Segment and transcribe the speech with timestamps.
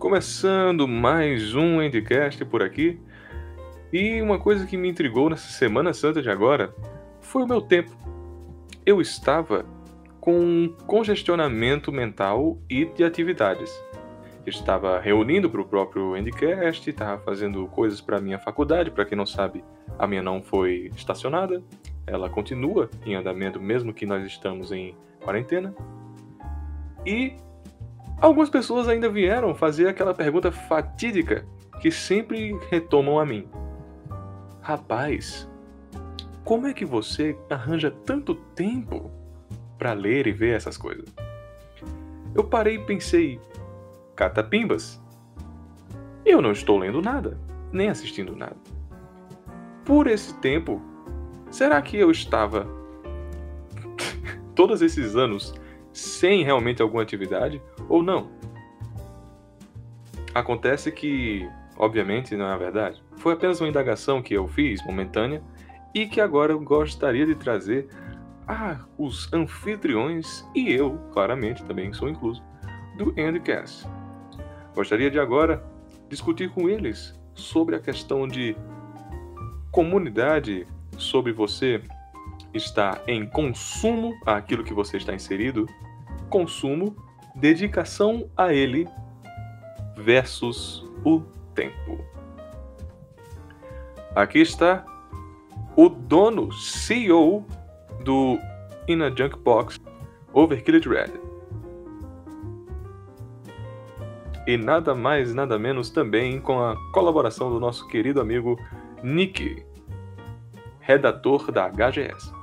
[0.00, 2.98] Começando mais um Endcast por aqui.
[3.92, 6.74] E uma coisa que me intrigou nessa Semana Santa de agora
[7.20, 7.90] foi o meu tempo.
[8.86, 9.66] Eu estava
[10.18, 13.70] com congestionamento mental e de atividades.
[14.46, 18.90] Eu estava reunindo para o próprio Endcast, estava fazendo coisas para a minha faculdade.
[18.90, 19.62] Para quem não sabe,
[19.98, 21.62] a minha não foi estacionada,
[22.06, 25.74] ela continua em andamento mesmo que nós estamos em quarentena.
[27.04, 27.36] E
[28.20, 31.46] algumas pessoas ainda vieram fazer aquela pergunta fatídica
[31.80, 33.48] que sempre retomam a mim.
[34.60, 35.48] Rapaz,
[36.44, 39.10] como é que você arranja tanto tempo
[39.78, 41.08] para ler e ver essas coisas?
[42.34, 43.40] Eu parei e pensei,
[44.14, 45.00] catapimbas.
[46.24, 47.38] Eu não estou lendo nada,
[47.72, 48.56] nem assistindo nada.
[49.84, 50.80] Por esse tempo,
[51.50, 52.66] será que eu estava
[54.54, 55.54] todos esses anos
[55.92, 58.30] sem realmente alguma atividade ou não.
[60.34, 63.02] Acontece que, obviamente, não é a verdade.
[63.16, 65.42] Foi apenas uma indagação que eu fiz, momentânea,
[65.94, 67.88] e que agora eu gostaria de trazer
[68.46, 72.42] a os anfitriões e eu, claramente, também sou incluso,
[72.96, 73.86] do Endcast.
[74.74, 75.64] Gostaria de agora
[76.08, 78.56] discutir com eles sobre a questão de
[79.70, 80.66] comunidade,
[80.96, 81.82] sobre você
[82.52, 85.66] estar em consumo àquilo que você está inserido
[86.28, 86.96] consumo,
[87.34, 88.88] dedicação a ele
[89.96, 91.20] versus o
[91.54, 92.04] tempo.
[94.14, 94.84] Aqui está
[95.76, 97.44] o dono, CEO
[98.04, 98.38] do
[98.88, 99.78] In a Junk Box,
[100.34, 101.20] Red.
[104.46, 108.58] E nada mais, nada menos também com a colaboração do nosso querido amigo
[109.02, 109.64] Nick,
[110.80, 112.39] redator da HGS.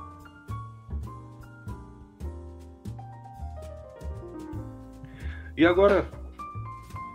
[5.58, 6.08] E agora,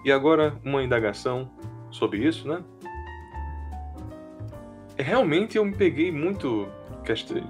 [0.03, 1.49] e agora uma indagação
[1.89, 2.62] sobre isso, né?
[4.97, 6.68] Realmente eu me peguei muito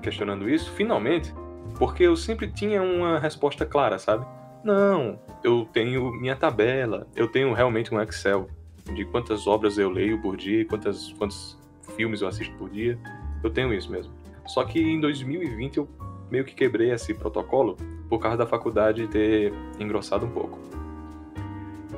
[0.03, 1.34] questionando isso, finalmente,
[1.79, 4.23] porque eu sempre tinha uma resposta clara, sabe?
[4.63, 8.47] Não, eu tenho minha tabela, eu tenho realmente um Excel
[8.94, 11.57] de quantas obras eu leio por dia, quantas, quantos
[11.95, 13.00] filmes eu assisto por dia.
[13.44, 14.13] Eu tenho isso mesmo.
[14.45, 15.89] Só que em 2020 eu
[16.29, 20.82] meio que quebrei esse protocolo por causa da faculdade ter engrossado um pouco.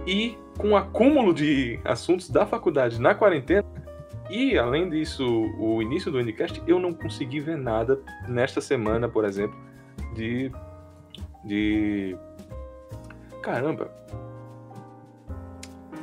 [0.05, 3.65] E com o acúmulo de assuntos da faculdade na quarentena,
[4.29, 5.23] e além disso,
[5.59, 9.55] o início do Endcast, eu não consegui ver nada nesta semana, por exemplo,
[10.13, 10.51] de.
[11.43, 12.17] de.
[13.43, 13.91] Caramba!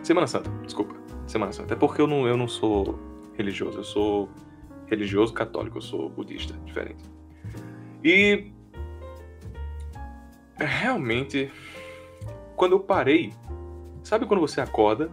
[0.02, 0.94] Semana Santa, desculpa.
[1.26, 1.74] Semana Santa.
[1.74, 2.98] É porque eu não, eu não sou
[3.34, 4.28] religioso, eu sou
[4.86, 7.04] religioso católico, eu sou budista, diferente.
[8.04, 8.52] E.
[10.58, 11.50] Realmente,
[12.54, 13.32] quando eu parei
[14.02, 15.10] Sabe quando você acorda,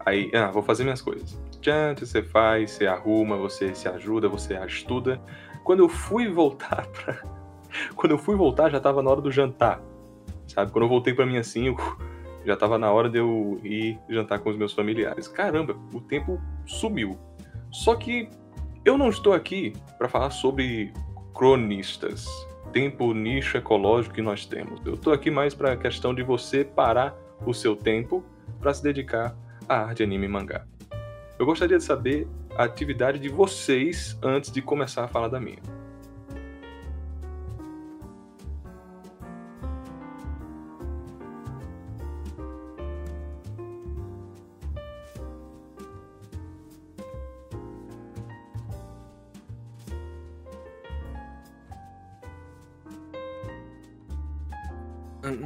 [0.00, 1.38] aí, ah, vou fazer minhas coisas.
[1.60, 5.20] Tchan, você faz, você arruma, você se ajuda, você estuda.
[5.64, 7.22] Quando eu fui voltar pra...
[7.94, 9.80] Quando eu fui voltar, já tava na hora do jantar.
[10.46, 10.72] Sabe?
[10.72, 11.76] Quando eu voltei mim assim, eu...
[12.44, 15.28] já tava na hora de eu ir jantar com os meus familiares.
[15.28, 17.18] Caramba, o tempo sumiu.
[17.70, 18.28] Só que
[18.84, 20.92] eu não estou aqui para falar sobre
[21.34, 22.26] cronistas,
[22.72, 24.84] tempo nicho ecológico que nós temos.
[24.84, 27.16] Eu estou aqui mais para a questão de você parar
[27.46, 28.24] o seu tempo
[28.60, 29.36] para se dedicar
[29.68, 30.64] à arte anime e mangá.
[31.38, 35.58] Eu gostaria de saber a atividade de vocês antes de começar a falar da minha.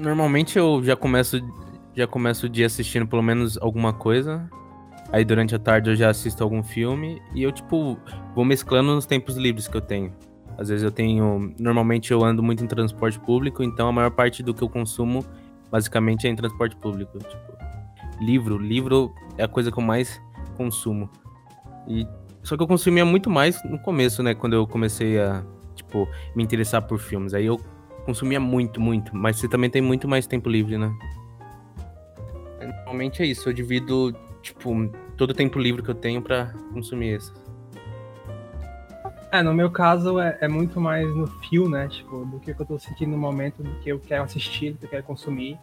[0.00, 1.40] Normalmente eu já começo
[1.96, 4.48] já começo o dia assistindo pelo menos alguma coisa.
[5.10, 7.98] Aí durante a tarde eu já assisto algum filme e eu, tipo,
[8.34, 10.12] vou mesclando nos tempos livres que eu tenho.
[10.58, 11.54] Às vezes eu tenho.
[11.58, 15.24] Normalmente eu ando muito em transporte público, então a maior parte do que eu consumo
[15.70, 17.18] basicamente é em transporte público.
[17.18, 17.56] Tipo,
[18.20, 18.58] livro.
[18.58, 20.20] Livro é a coisa que eu mais
[20.56, 21.08] consumo.
[21.86, 22.06] E
[22.42, 24.34] só que eu consumia muito mais no começo, né?
[24.34, 25.44] Quando eu comecei a,
[25.74, 27.34] tipo, me interessar por filmes.
[27.34, 27.60] Aí eu
[28.04, 29.14] consumia muito, muito.
[29.14, 30.92] Mas você também tem muito mais tempo livre, né?
[32.60, 37.16] Normalmente é isso, eu divido, tipo, todo o tempo livre que eu tenho para consumir
[37.16, 37.34] isso.
[39.32, 41.88] É, no meu caso é, é, muito mais no fio, né?
[41.88, 44.86] Tipo, do que eu tô sentindo no momento, do que eu quero assistir, do que
[44.86, 45.58] eu quero consumir.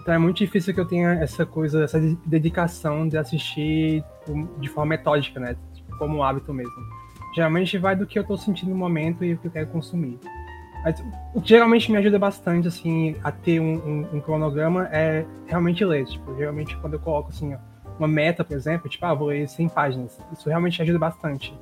[0.00, 4.04] Então é muito difícil que eu tenha essa coisa, essa dedicação de assistir
[4.58, 5.56] de forma metódica, né?
[5.72, 6.72] Tipo, como hábito mesmo.
[7.34, 10.18] Geralmente vai do que eu tô sentindo no momento e o que eu quero consumir.
[10.84, 11.02] Mas
[11.34, 15.84] o que geralmente me ajuda bastante, assim, a ter um, um, um cronograma é realmente
[15.84, 16.04] ler.
[16.06, 17.56] Tipo, geralmente quando eu coloco, assim,
[17.98, 20.18] uma meta, por exemplo, tipo, ah, vou ler 100 páginas.
[20.32, 21.54] Isso realmente ajuda bastante.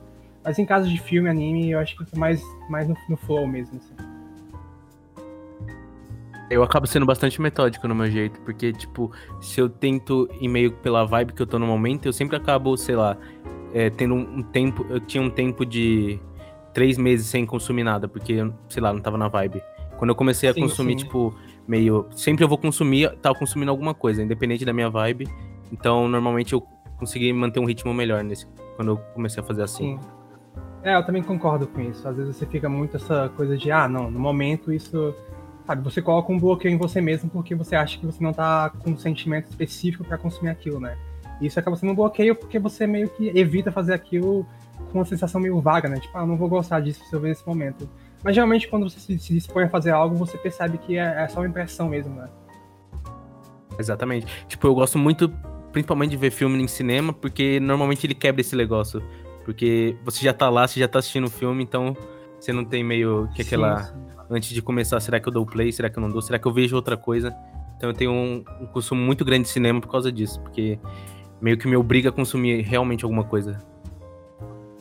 [0.43, 3.47] Mas em caso de filme, anime, eu acho que é mais, mais no, no flow
[3.47, 3.95] mesmo, assim.
[6.49, 10.73] Eu acabo sendo bastante metódico no meu jeito, porque, tipo, se eu tento ir meio
[10.73, 13.17] pela vibe que eu tô no momento, eu sempre acabo, sei lá,
[13.73, 14.85] é, tendo um tempo.
[14.89, 16.19] Eu tinha um tempo de
[16.73, 18.37] três meses sem consumir nada, porque,
[18.69, 19.63] sei lá, não tava na vibe.
[19.97, 21.05] Quando eu comecei a sim, consumir, sim.
[21.05, 21.35] tipo,
[21.67, 22.07] meio.
[22.13, 25.29] Sempre eu vou consumir, tava consumindo alguma coisa, independente da minha vibe.
[25.73, 26.63] Então, normalmente eu
[26.97, 28.47] consegui manter um ritmo melhor nesse,
[28.77, 29.99] quando eu comecei a fazer assim.
[29.99, 30.21] Sim.
[30.83, 32.07] É, eu também concordo com isso.
[32.09, 35.15] Às vezes você fica muito essa coisa de, ah, não, no momento isso.
[35.67, 38.71] Sabe, você coloca um bloqueio em você mesmo porque você acha que você não tá
[38.71, 40.97] com um sentimento específico para consumir aquilo, né?
[41.41, 44.47] E isso acaba sendo um bloqueio porque você meio que evita fazer aquilo
[44.91, 45.99] com uma sensação meio vaga, né?
[45.99, 47.89] Tipo, ah, não vou gostar disso se eu ver nesse momento.
[48.23, 51.29] Mas geralmente quando você se, se dispõe a fazer algo, você percebe que é, é
[51.29, 52.29] só uma impressão mesmo, né?
[53.79, 54.27] Exatamente.
[54.47, 55.33] Tipo, eu gosto muito,
[55.73, 59.03] principalmente de ver filme em cinema, porque normalmente ele quebra esse negócio.
[59.45, 61.97] Porque você já tá lá, você já tá assistindo o filme, então
[62.39, 63.85] você não tem meio que aquela.
[63.85, 64.11] Sim, sim.
[64.33, 65.73] Antes de começar, será que eu dou play?
[65.73, 66.23] Será que eu não dou?
[66.23, 67.35] Será que eu vejo outra coisa?
[67.77, 70.79] Então eu tenho um, um consumo muito grande de cinema por causa disso, porque
[71.41, 73.59] meio que me obriga a consumir realmente alguma coisa.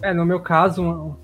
[0.01, 1.17] É, no meu caso, uma,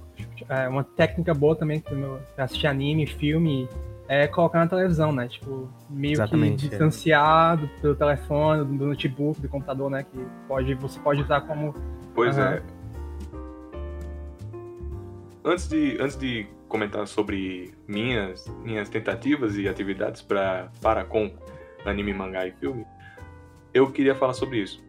[0.50, 3.70] é, uma técnica boa também pra assistir anime, filme,
[4.08, 5.28] é colocar na televisão, né?
[5.28, 6.70] Tipo, meio Exatamente, que é.
[6.70, 7.82] distanciado é.
[7.82, 10.04] do telefone, do notebook, do computador, né?
[10.04, 11.74] Que pode, você pode usar como.
[12.14, 12.44] Pois uhum.
[12.44, 12.62] é
[15.46, 21.32] antes de, antes de comentar sobre minhas, minhas tentativas e atividades pra, para com
[21.86, 22.84] anime, mangá e filme,
[23.74, 24.84] eu queria falar sobre isso.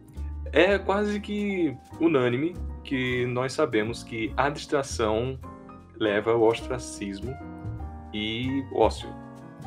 [0.51, 2.55] É quase que unânime
[2.87, 5.37] que nós sabemos que a distração
[5.99, 7.35] leva ao ostracismo
[8.13, 9.09] e ócio.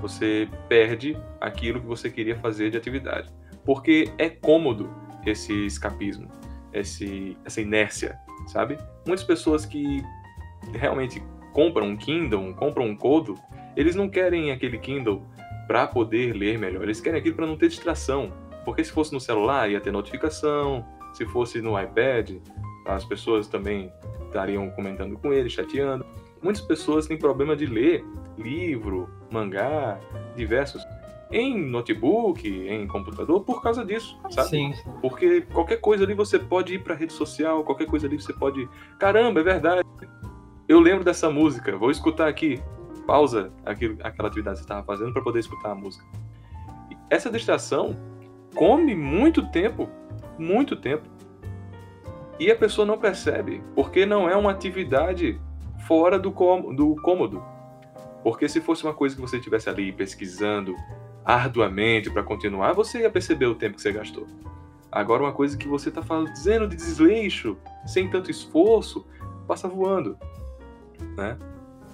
[0.00, 3.28] Você perde aquilo que você queria fazer de atividade.
[3.62, 4.90] Porque é cômodo
[5.26, 6.28] esse escapismo,
[6.72, 8.78] esse, essa inércia, sabe?
[9.06, 10.02] Muitas pessoas que
[10.72, 11.22] realmente
[11.52, 13.34] compram um Kindle, compram um Kodo,
[13.76, 15.22] eles não querem aquele Kindle
[15.66, 18.32] para poder ler melhor, eles querem aquilo para não ter distração.
[18.64, 22.30] Porque se fosse no celular ia ter notificação, se fosse no iPad,
[22.86, 23.92] as pessoas também
[24.26, 26.04] estariam comentando com ele, chateando.
[26.42, 28.04] Muitas pessoas têm problema de ler
[28.38, 29.98] livro, mangá,
[30.36, 30.82] diversos
[31.30, 34.48] em notebook, em computador, por causa disso, sabe?
[34.48, 34.74] Sim.
[35.00, 38.68] Porque qualquer coisa ali você pode ir para rede social, qualquer coisa ali você pode.
[38.98, 39.82] Caramba, é verdade
[40.70, 42.62] eu lembro dessa música, vou escutar aqui.
[43.04, 46.06] Pausa aquilo, aquela atividade que você estava fazendo para poder escutar a música.
[47.10, 47.96] Essa distração
[48.54, 49.88] come muito tempo,
[50.38, 51.08] muito tempo.
[52.40, 55.40] E a pessoa não percebe, porque não é uma atividade
[55.86, 57.40] fora do, do cômodo.
[58.24, 60.74] Porque se fosse uma coisa que você estivesse ali pesquisando
[61.24, 64.26] arduamente para continuar, você ia perceber o tempo que você gastou.
[64.90, 67.56] Agora, uma coisa que você está fazendo de desleixo,
[67.86, 69.06] sem tanto esforço,
[69.46, 70.18] passa voando
[71.16, 71.36] né?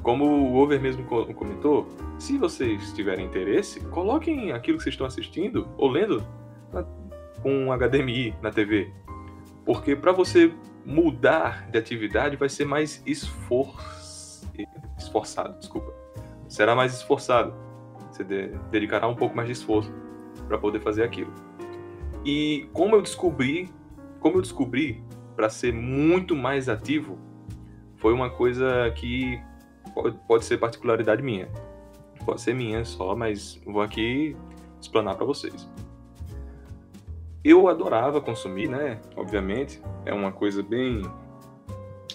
[0.03, 1.89] Como o Over mesmo comentou,
[2.19, 6.25] se vocês tiverem interesse, coloquem aquilo que vocês estão assistindo ou lendo
[7.43, 8.93] com HDMI na TV.
[9.67, 10.55] Porque para você
[10.85, 13.75] mudar de atividade vai ser mais esfor...
[14.97, 15.93] esforçado, desculpa.
[16.49, 17.53] Será mais esforçado.
[18.11, 18.49] Você de...
[18.71, 19.93] dedicará um pouco mais de esforço
[20.47, 21.33] para poder fazer aquilo.
[22.25, 23.69] E como eu descobri,
[24.21, 27.19] como eu descobri para ser muito mais ativo,
[27.97, 29.40] foi uma coisa que
[29.93, 31.49] pode, pode ser particularidade minha.
[32.25, 34.37] Pode ser minha só, mas vou aqui
[34.81, 35.69] explanar para vocês.
[37.47, 39.00] Eu adorava consumir, né?
[39.15, 41.03] Obviamente, é uma coisa bem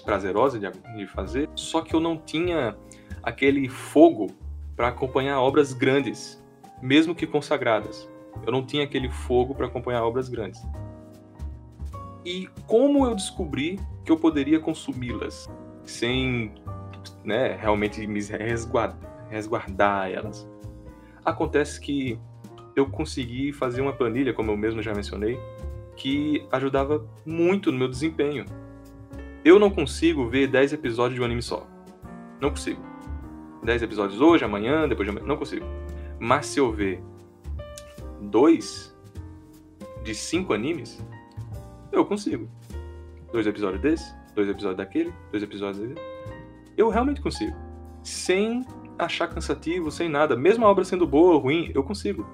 [0.04, 2.76] prazerosa de, de fazer, só que eu não tinha
[3.22, 4.28] aquele fogo
[4.76, 6.44] para acompanhar obras grandes,
[6.82, 8.10] mesmo que consagradas.
[8.46, 10.62] Eu não tinha aquele fogo para acompanhar obras grandes.
[12.26, 15.50] E como eu descobri que eu poderia consumi-las?
[15.86, 16.54] sem
[17.24, 18.98] né, realmente me resguardar,
[19.30, 20.48] resguardar elas.
[21.24, 22.20] Acontece que
[22.76, 25.40] eu consegui fazer uma planilha, como eu mesmo já mencionei,
[25.96, 28.46] que ajudava muito no meu desempenho.
[29.44, 31.68] Eu não consigo ver 10 episódios de um anime só.
[32.40, 32.82] Não consigo.
[33.64, 35.28] 10 episódios hoje, amanhã, depois de amanhã.
[35.28, 35.66] Não consigo.
[36.20, 37.02] Mas se eu ver
[38.22, 38.96] dois
[40.04, 41.04] de cinco animes,
[41.92, 42.48] eu consigo.
[43.32, 46.00] Dois episódios desse, dois episódios daquele, dois episódios daquele.
[46.78, 47.56] Eu realmente consigo.
[48.04, 48.66] Sem
[48.98, 50.36] achar cansativo, sem nada.
[50.36, 52.28] Mesmo a obra sendo boa ou ruim, eu consigo.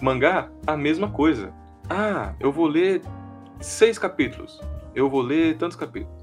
[0.00, 1.52] Mangá, a mesma coisa.
[1.88, 3.02] Ah, eu vou ler
[3.60, 4.60] seis capítulos.
[4.94, 6.16] Eu vou ler tantos capítulos.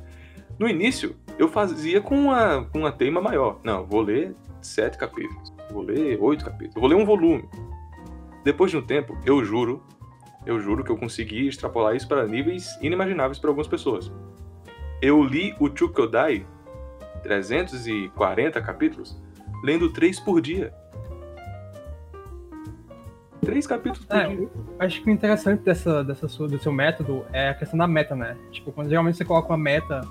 [0.60, 3.60] No início, eu fazia com uma, uma teima maior.
[3.64, 5.54] Não, vou ler sete capítulos.
[5.72, 6.76] Vou ler oito capítulos.
[6.76, 7.48] Vou ler um volume.
[8.44, 9.84] Depois de um tempo, eu juro,
[10.46, 14.12] eu juro que eu consegui extrapolar isso para níveis inimagináveis para algumas pessoas.
[15.02, 16.46] Eu li o Chukodai,
[17.24, 19.20] 340 capítulos,
[19.64, 20.74] lendo três por dia.
[23.46, 24.50] Três capítulos por É, dia.
[24.80, 28.16] Acho que o interessante dessa, dessa sua, do seu método é a questão da meta,
[28.16, 28.36] né?
[28.52, 30.02] Tipo, quando geralmente você coloca uma meta,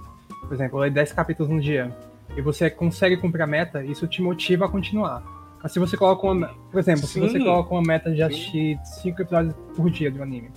[0.41, 1.95] por exemplo, ler 10 capítulos no dia,
[2.37, 5.23] e você consegue cumprir a meta, isso te motiva a continuar.
[5.63, 6.49] Mas se você coloca uma.
[6.71, 7.45] Por exemplo, se você Sim.
[7.45, 8.23] coloca uma meta de Sim.
[8.23, 10.51] assistir 5 episódios por dia do anime,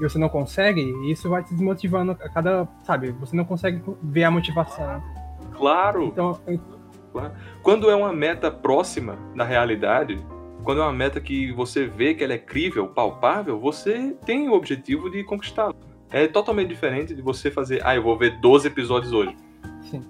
[0.00, 2.66] e você não consegue, isso vai te desmotivando a cada.
[2.84, 3.10] Sabe?
[3.12, 5.02] Você não consegue ver a motivação.
[5.56, 6.38] Claro, Então,
[7.62, 10.18] Quando é uma meta próxima da realidade,
[10.66, 14.52] quando é uma meta que você vê que ela é crível, palpável, você tem o
[14.52, 15.72] objetivo de conquistá-la.
[16.10, 19.34] É totalmente diferente de você fazer, ah, eu vou ver 12 episódios hoje.
[19.88, 20.02] sim.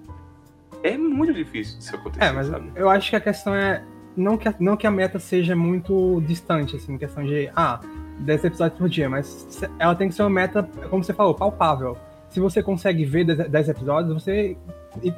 [0.82, 2.70] É muito difícil isso acontecer, É, mas sabe?
[2.74, 3.82] eu acho que a questão é.
[4.16, 7.80] Não que a, não que a meta seja muito distante, assim, questão de, ah,
[8.20, 11.98] 10 episódios por dia, mas ela tem que ser uma meta, como você falou, palpável.
[12.30, 14.56] Se você consegue ver 10 10 episódios, você.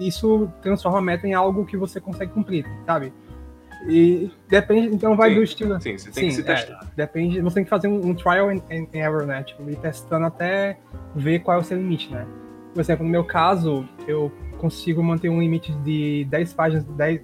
[0.00, 3.12] Isso transforma a meta em algo que você consegue cumprir, sabe?
[3.86, 5.80] E depende, então vai Sim, do estilo.
[5.80, 6.80] Sim, você tem que se é, testar.
[6.96, 9.42] depende, você tem que fazer um, um trial and, and error, né?
[9.42, 10.78] Tipo, ir testando até
[11.14, 12.26] ver qual é o seu limite, né?
[12.74, 17.20] Por exemplo, no meu caso, eu consigo manter um limite de 10 páginas, 10,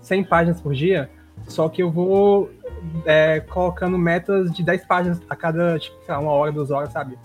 [0.00, 1.10] 100 páginas por dia,
[1.48, 2.50] só que eu vou
[3.04, 6.92] é, colocando metas de 10 páginas a cada, tipo, sei lá, uma hora, duas horas,
[6.92, 7.18] sabe?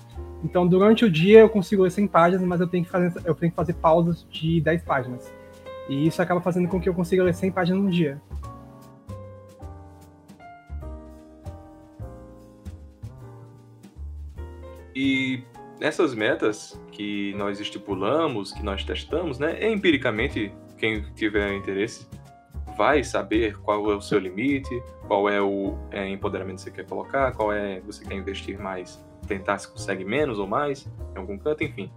[0.43, 3.35] Então, durante o dia eu consigo ler 100 páginas, mas eu tenho que fazer, eu
[3.35, 5.31] tenho que fazer pausas de 10 páginas.
[5.89, 8.21] E isso acaba fazendo com que eu consiga ler 100 páginas no dia.
[15.01, 15.45] E
[15.79, 19.71] essas metas que nós estipulamos, que nós testamos, né?
[19.71, 22.05] Empiricamente, quem tiver interesse
[22.77, 26.85] vai saber qual é o seu limite, qual é o é, empoderamento que você quer
[26.85, 31.37] colocar, qual é você quer investir mais, tentar se consegue menos ou mais em algum
[31.37, 31.89] canto, enfim.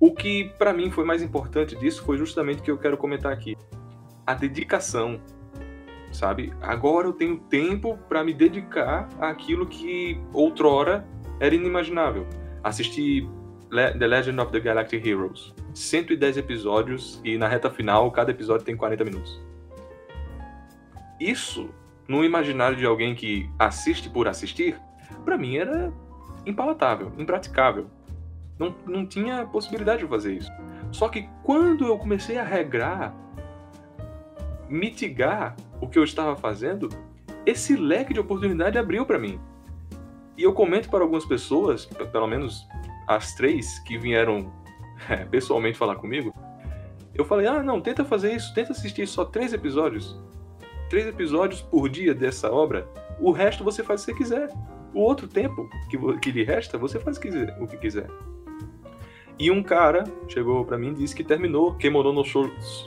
[0.00, 3.32] O que para mim foi mais importante disso foi justamente o que eu quero comentar
[3.32, 3.56] aqui.
[4.26, 5.20] A dedicação,
[6.10, 6.52] sabe?
[6.60, 11.06] Agora eu tenho tempo para me dedicar àquilo que outrora
[11.40, 12.26] era inimaginável.
[12.62, 13.28] Assistir
[13.70, 15.54] Le- The Legend of the Galactic Heroes.
[15.74, 19.40] 110 episódios e na reta final cada episódio tem 40 minutos.
[21.20, 21.70] Isso,
[22.08, 24.78] no imaginário de alguém que assiste por assistir,
[25.24, 25.92] pra mim era
[26.44, 27.86] impalatável, impraticável.
[28.58, 30.50] Não, não tinha possibilidade de fazer isso.
[30.92, 33.14] Só que quando eu comecei a regrar,
[34.68, 36.88] mitigar o que eu estava fazendo,
[37.44, 39.38] esse leque de oportunidade abriu pra mim.
[40.36, 42.66] E eu comento para algumas pessoas, pelo menos
[43.06, 44.52] as três que vieram
[45.08, 46.34] é, pessoalmente falar comigo,
[47.14, 50.18] eu falei: ah, não, tenta fazer isso, tenta assistir só três episódios.
[50.90, 52.86] Três episódios por dia dessa obra.
[53.18, 54.48] O resto você faz se você quiser.
[54.94, 58.06] O outro tempo que, que lhe resta, você faz o que quiser- o que.
[59.38, 62.22] E um cara chegou pra mim e disse que terminou Kemono no.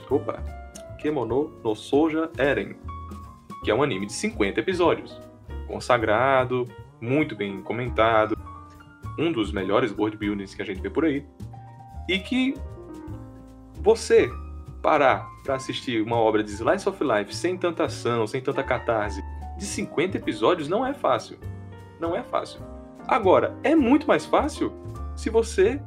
[0.08, 0.42] Opa!
[0.98, 2.74] Kemono no Soja Eren,
[3.64, 5.20] que é um anime de 50 episódios.
[5.66, 6.64] Consagrado,
[7.00, 8.36] muito bem comentado,
[9.18, 11.26] um dos melhores world buildings que a gente vê por aí,
[12.08, 12.54] e que
[13.82, 14.30] você
[14.82, 19.22] parar para assistir uma obra de Slice of Life sem tanta ação, sem tanta catarse,
[19.58, 21.38] de 50 episódios não é fácil.
[21.98, 22.60] Não é fácil.
[23.06, 24.72] Agora, é muito mais fácil
[25.14, 25.80] se você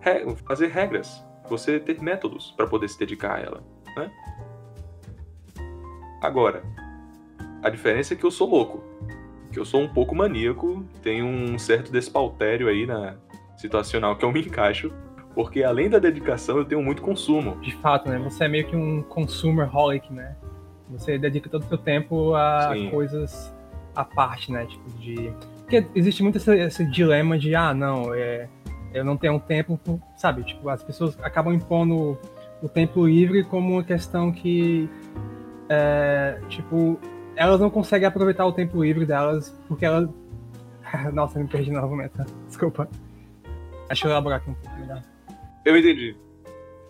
[0.00, 3.62] re- fazer regras, você ter métodos para poder se dedicar a ela.
[3.96, 4.10] Né?
[6.22, 6.62] Agora,
[7.62, 8.84] a diferença é que eu sou louco
[9.50, 13.16] que eu sou um pouco maníaco, tenho um certo despautério aí na
[13.56, 14.92] situacional que eu me encaixo,
[15.34, 17.56] porque além da dedicação eu tenho muito consumo.
[17.60, 18.18] De fato, né?
[18.18, 20.36] Você é meio que um consumer holic, né?
[20.90, 22.90] Você dedica todo o seu tempo a Sim.
[22.90, 23.54] coisas
[23.94, 24.66] à parte, né?
[24.66, 25.32] Tipo, de.
[25.60, 28.48] Porque existe muito esse, esse dilema de, ah, não, é,
[28.92, 29.78] eu não tenho tempo,
[30.16, 30.42] sabe?
[30.42, 32.18] Tipo, as pessoas acabam impondo
[32.62, 34.88] o tempo livre como uma questão que,
[35.68, 36.98] é, tipo,
[37.40, 40.10] elas não conseguem aproveitar o tempo livre delas porque elas.
[41.14, 42.22] Nossa, me perdi no argumento.
[42.46, 42.86] Desculpa.
[43.88, 45.02] Deixa eu elaborar aqui um pouco melhor.
[45.64, 46.14] Eu entendi.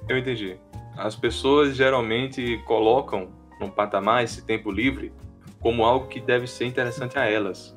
[0.09, 0.59] Eu entendi.
[0.97, 3.29] As pessoas geralmente colocam
[3.61, 5.13] no patamar esse tempo livre
[5.61, 7.77] como algo que deve ser interessante a elas.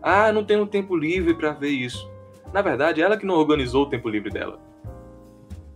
[0.00, 2.08] Ah, não tenho tempo livre para ver isso.
[2.52, 4.60] Na verdade, ela que não organizou o tempo livre dela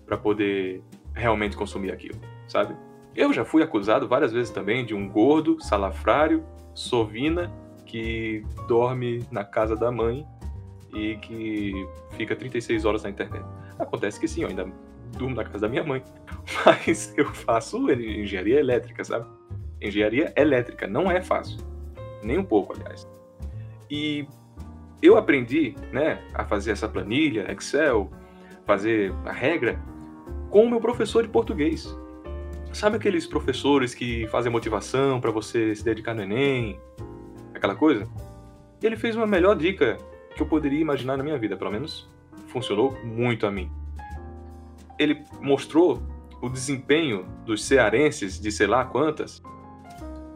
[0.06, 0.80] para poder
[1.12, 2.76] realmente consumir aquilo, sabe?
[3.16, 6.44] Eu já fui acusado várias vezes também de um gordo, salafrário,
[6.74, 7.52] sovina
[7.86, 10.26] que dorme na casa da mãe
[10.94, 11.72] e que
[12.16, 13.44] fica 36 horas na internet.
[13.78, 14.66] Acontece que sim, eu ainda
[15.16, 16.02] durmo na casa da minha mãe,
[16.66, 19.26] mas eu faço engenharia elétrica, sabe?
[19.80, 20.86] engenharia elétrica.
[20.86, 21.58] Não é fácil.
[22.22, 23.06] Nem um pouco, aliás.
[23.90, 24.26] E
[25.02, 28.10] eu aprendi né, a fazer essa planilha, Excel,
[28.64, 29.80] fazer a regra,
[30.50, 31.96] com o meu professor de português.
[32.76, 36.78] Sabe aqueles professores que fazem motivação para você se dedicar no Enem?
[37.54, 38.06] Aquela coisa?
[38.82, 39.96] Ele fez uma melhor dica
[40.34, 42.06] que eu poderia imaginar na minha vida, pelo menos
[42.48, 43.70] funcionou muito a mim.
[44.98, 46.02] Ele mostrou
[46.42, 49.42] o desempenho dos cearenses, de sei lá quantas,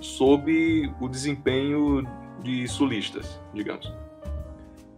[0.01, 2.09] sob o desempenho
[2.43, 3.93] de sulistas, digamos.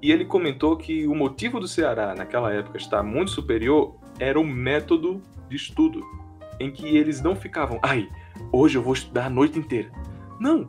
[0.01, 4.47] E ele comentou que o motivo do Ceará naquela época estar muito superior era o
[4.47, 6.22] método de estudo
[6.63, 8.09] em que eles não ficavam, ai,
[8.53, 9.91] hoje eu vou estudar a noite inteira.
[10.39, 10.69] Não!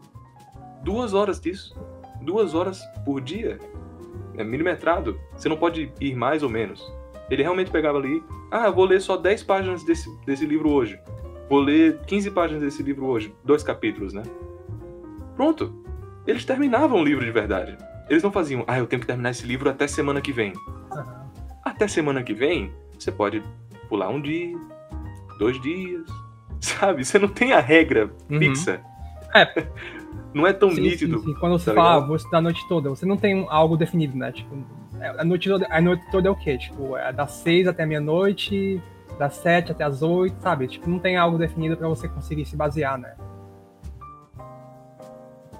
[0.83, 1.75] Duas horas disso.
[2.21, 3.59] Duas horas por dia.
[4.35, 5.19] É milimetrado.
[5.35, 6.83] Você não pode ir mais ou menos.
[7.29, 10.99] Ele realmente pegava ali, ah, vou ler só 10 páginas desse, desse livro hoje.
[11.49, 13.33] Vou ler 15 páginas desse livro hoje.
[13.43, 14.23] Dois capítulos, né?
[15.35, 15.73] Pronto.
[16.27, 17.77] Eles terminavam o livro de verdade.
[18.09, 20.53] Eles não faziam, ah, eu tenho que terminar esse livro até semana que vem.
[21.63, 23.43] Até semana que vem, você pode
[23.87, 24.55] pular um dia,
[25.37, 26.05] dois dias,
[26.59, 27.03] sabe?
[27.03, 28.39] Você não tem a regra uhum.
[28.39, 28.81] fixa.
[29.33, 29.67] É.
[30.33, 31.19] Não é tão sim, nítido.
[31.19, 31.33] Sim, sim.
[31.35, 34.17] Quando você tá fala, ah, vou estudar a noite toda, você não tem algo definido,
[34.17, 34.31] né?
[34.31, 34.65] Tipo,
[34.99, 36.57] é, a noite toda, a noite toda é o quê?
[36.57, 38.81] Tipo, é das seis até meia-noite,
[39.19, 40.67] das sete até as oito, sabe?
[40.67, 43.15] Tipo, não tem algo definido para você conseguir se basear, né?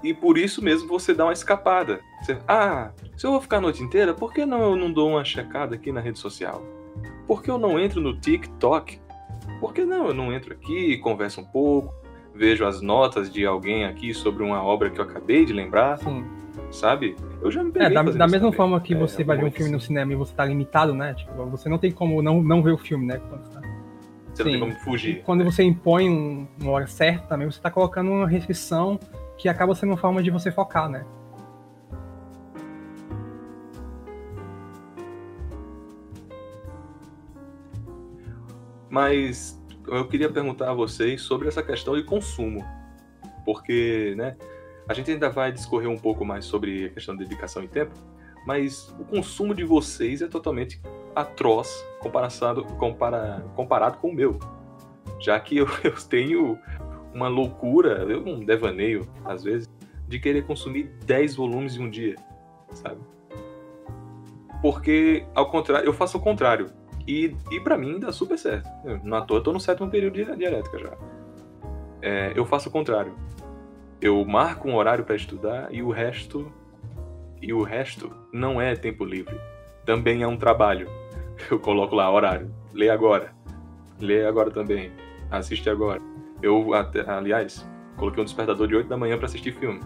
[0.04, 2.02] E por isso mesmo você dá uma escapada.
[2.22, 5.12] Você, ah, se eu vou ficar a noite inteira, por que não eu não dou
[5.12, 6.62] uma checada aqui na rede social?
[7.26, 9.00] Por que eu não entro no TikTok?
[9.64, 11.96] Por que não eu não entro aqui, converso um pouco,
[12.36, 16.00] vejo as notas de alguém aqui sobre uma obra que eu acabei de lembrar?
[16.00, 16.26] Sim.
[16.70, 17.16] Sabe?
[17.42, 18.52] Eu já me peguei é, da, da mesma também.
[18.52, 21.14] forma que é, você vai ver um filme no cinema e você tá limitado, né?
[21.14, 23.22] Tipo, você não tem como não, não ver o filme, né?
[23.30, 23.62] Quando tá...
[24.34, 24.52] Você Sim.
[24.52, 25.12] não tem como fugir.
[25.12, 29.00] E quando você impõe um, uma hora certa também, você tá colocando uma restrição
[29.38, 31.06] que acaba sendo uma forma de você focar, né?
[38.94, 42.64] Mas eu queria perguntar a vocês sobre essa questão de consumo,
[43.44, 44.38] porque, né,
[44.88, 47.92] a gente ainda vai discorrer um pouco mais sobre a questão de dedicação e tempo,
[48.46, 50.80] mas o consumo de vocês é totalmente
[51.16, 54.38] atroz comparado, compara, comparado com o meu.
[55.20, 56.60] Já que eu, eu tenho
[57.12, 59.68] uma loucura, um devaneio, às vezes,
[60.08, 62.16] de querer consumir 10 volumes em um dia,
[62.70, 63.02] sabe?
[64.62, 66.83] Porque, ao contrário, eu faço o contrário.
[67.08, 68.70] E, e para mim dá super certo.
[68.86, 70.98] Eu, na toa, eu tô no sétimo período de dialética já.
[72.02, 73.14] É, eu faço o contrário.
[74.02, 76.52] Eu marco um horário para estudar e o resto.
[77.42, 79.40] E o resto não é tempo livre.
[79.86, 80.88] Também é um trabalho.
[81.52, 82.54] Eu coloco lá horário.
[82.74, 83.34] Lê agora.
[84.00, 84.92] Lê agora também.
[85.30, 86.02] Assiste agora.
[86.42, 86.72] Eu,
[87.08, 89.82] aliás, coloquei um despertador de 8 da manhã para assistir filme,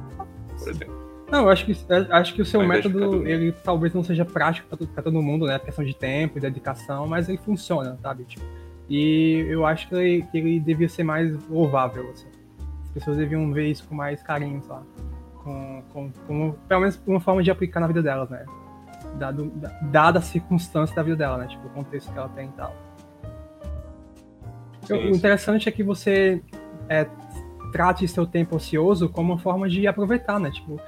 [0.59, 1.06] por exemplo.
[1.29, 1.75] Não, eu acho que,
[2.09, 5.55] acho que o seu método, ele talvez não seja prático para todo mundo, né?
[5.55, 8.23] A questão de tempo e dedicação, mas ele funciona, sabe?
[8.23, 8.45] Tipo,
[8.89, 12.27] e eu acho que ele, que ele devia ser mais louvável, assim.
[12.83, 14.85] As pessoas deviam ver isso com mais carinho, sabe?
[15.43, 18.45] Com, com, com, pelo menos uma forma de aplicar na vida delas, né?
[19.15, 19.51] Dado,
[19.91, 21.47] dada a circunstância da vida dela, né?
[21.47, 22.73] Tipo, o contexto que ela tem e tal.
[24.83, 26.41] Sim, o interessante é que você
[26.87, 27.05] é,
[27.73, 30.49] trate seu tempo ocioso como uma forma de aproveitar, né?
[30.49, 30.79] Tipo,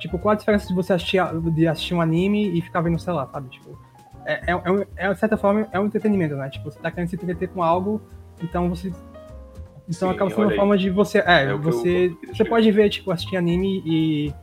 [0.00, 1.20] tipo qual a diferença de você assistir,
[1.54, 3.48] de assistir um anime e ficar vendo o celular, sabe?
[3.50, 3.78] Tipo,
[4.24, 6.48] é, é, é, de certa forma, é um entretenimento, né?
[6.50, 8.00] Tipo, você tá querendo se entreter com algo,
[8.42, 8.88] então você.
[9.88, 11.18] Então Sim, acaba sendo uma forma de você.
[11.18, 12.14] É, é você.
[12.28, 14.34] Você pode ver, tipo, assistir anime e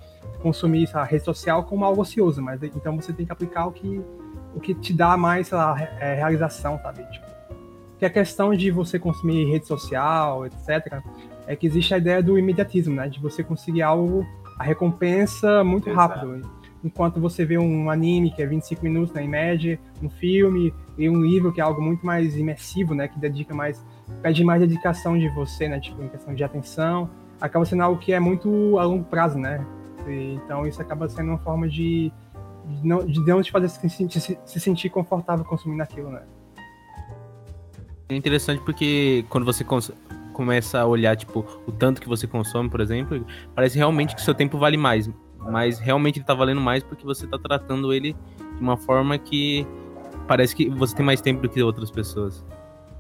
[0.42, 4.02] consumir essa rede social como algo ocioso, mas então você tem que aplicar o que,
[4.56, 7.04] o que te dá mais, sei lá, é, realização, sabe?
[7.12, 7.26] Tipo,
[7.98, 11.02] que a questão de você consumir rede social, etc.,
[11.48, 13.08] é que existe a ideia do imediatismo, né?
[13.08, 14.26] De você conseguir algo,
[14.58, 16.14] a recompensa muito Exato.
[16.14, 16.58] rápido.
[16.84, 21.10] Enquanto você vê um anime que é 25 minutos, né, em média, um filme e
[21.10, 23.08] um livro que é algo muito mais imersivo, né?
[23.08, 23.84] Que dedica mais,
[24.22, 25.80] pede mais dedicação de você, né?
[25.80, 27.10] Tipo, em questão de atenção,
[27.42, 29.66] acaba sendo algo que é muito a longo prazo, né?
[30.08, 32.12] E, então isso acaba sendo uma forma de,
[32.66, 36.22] de não, de não te fazer se, se, se sentir confortável consumindo aquilo, né?
[38.10, 39.64] É interessante porque quando você
[40.38, 44.36] começa a olhar, tipo, o tanto que você consome, por exemplo, parece realmente que seu
[44.36, 45.10] tempo vale mais.
[45.40, 49.66] Mas realmente ele tá valendo mais porque você tá tratando ele de uma forma que
[50.28, 52.46] parece que você tem mais tempo do que outras pessoas.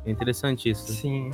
[0.03, 0.91] É interessante isso.
[0.91, 1.29] Sim.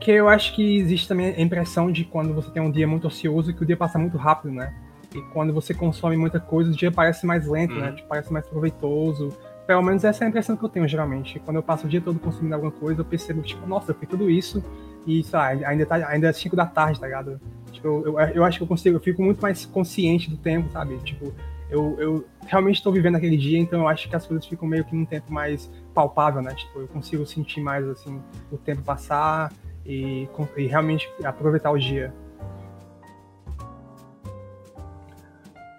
[0.00, 3.06] Que eu acho que existe também a impressão de quando você tem um dia muito
[3.06, 4.74] ocioso que o dia passa muito rápido, né?
[5.14, 7.80] E quando você consome muita coisa, o dia parece mais lento, né?
[7.80, 7.86] uhum.
[7.90, 7.92] né?
[7.92, 9.28] Tipo, parece mais proveitoso
[9.66, 11.40] pelo menos essa é a impressão que eu tenho, geralmente.
[11.40, 14.08] Quando eu passo o dia todo consumindo alguma coisa, eu percebo, tipo, nossa, eu fiz
[14.08, 14.62] tudo isso
[15.06, 17.40] e, sei lá, ainda, tá, ainda é 5 da tarde, tá ligado?
[17.72, 20.70] Tipo, eu, eu, eu, acho que eu consigo, eu fico muito mais consciente do tempo,
[20.70, 20.98] sabe?
[20.98, 21.34] Tipo,
[21.70, 24.84] eu, eu realmente estou vivendo aquele dia, então eu acho que as coisas ficam meio
[24.84, 26.54] que num tempo mais palpável, né?
[26.54, 28.20] Tipo, eu consigo sentir mais, assim,
[28.52, 29.50] o tempo passar
[29.84, 32.12] e, e realmente aproveitar o dia.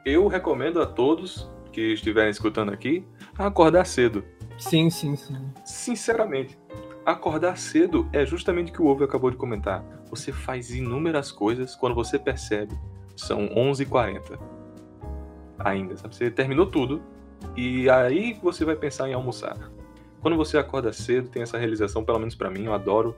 [0.03, 3.05] Eu recomendo a todos que estiverem escutando aqui
[3.37, 4.23] acordar cedo.
[4.57, 5.35] Sim, sim, sim.
[5.65, 6.57] Sinceramente,
[7.05, 9.83] acordar cedo é justamente o que o Ovo acabou de comentar.
[10.09, 12.77] Você faz inúmeras coisas quando você percebe.
[13.15, 14.39] São 11h40.
[15.59, 16.15] Ainda, sabe?
[16.15, 17.01] Você terminou tudo
[17.55, 19.57] e aí você vai pensar em almoçar.
[20.21, 23.15] Quando você acorda cedo, tem essa realização, pelo menos para mim, eu adoro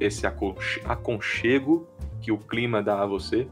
[0.00, 1.86] esse aconchego
[2.20, 3.46] que o clima dá a você.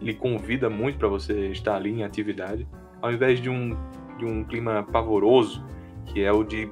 [0.00, 2.66] Ele convida muito para você estar ali em atividade,
[3.00, 3.76] ao invés de um,
[4.18, 5.64] de um clima pavoroso,
[6.06, 6.70] que é o de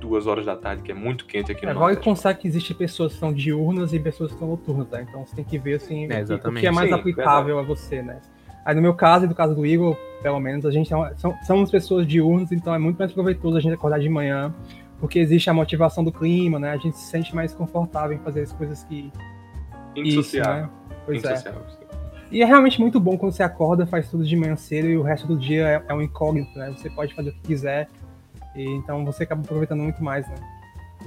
[0.00, 2.76] duas horas da tarde, que é muito quente aqui no é, Vale constar que existem
[2.76, 5.02] pessoas que são diurnas e pessoas que são noturnas, tá?
[5.02, 7.72] Então você tem que ver assim, é, o, que, é mais Sim, aplicável verdade.
[7.72, 8.20] a você, né?
[8.64, 11.34] Aí no meu caso e no caso do Igor, pelo menos, a gente é são,
[11.46, 14.54] somos pessoas diurnas, então é muito mais proveitoso a gente acordar de manhã,
[15.00, 16.72] porque existe a motivação do clima, né?
[16.72, 19.12] A gente se sente mais confortável em fazer as coisas que.
[19.96, 20.64] Insociável.
[20.64, 20.70] Isso, né?
[21.06, 21.54] Pois é.
[22.30, 25.02] E é realmente muito bom quando você acorda, faz tudo de manhã cedo e o
[25.02, 26.72] resto do dia é, é um incógnito, né?
[26.76, 27.88] Você pode fazer o que quiser
[28.54, 30.36] e então você acaba aproveitando muito mais, né?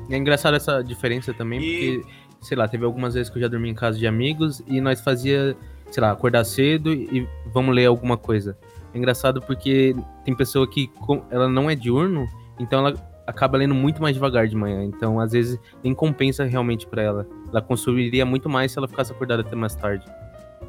[0.10, 1.97] É engraçado essa diferença também, e...
[1.99, 4.81] porque, sei lá, teve algumas vezes que eu já dormi em casa de amigos e
[4.81, 5.55] nós fazia,
[5.91, 8.57] sei lá, acordar cedo e vamos ler alguma coisa.
[8.93, 10.89] É engraçado porque tem pessoa que
[11.29, 12.27] ela não é diurno,
[12.60, 14.84] então ela acaba lendo muito mais devagar de manhã.
[14.84, 17.27] Então, às vezes, nem compensa realmente para ela.
[17.49, 20.05] Ela consumiria muito mais se ela ficasse acordada até mais tarde.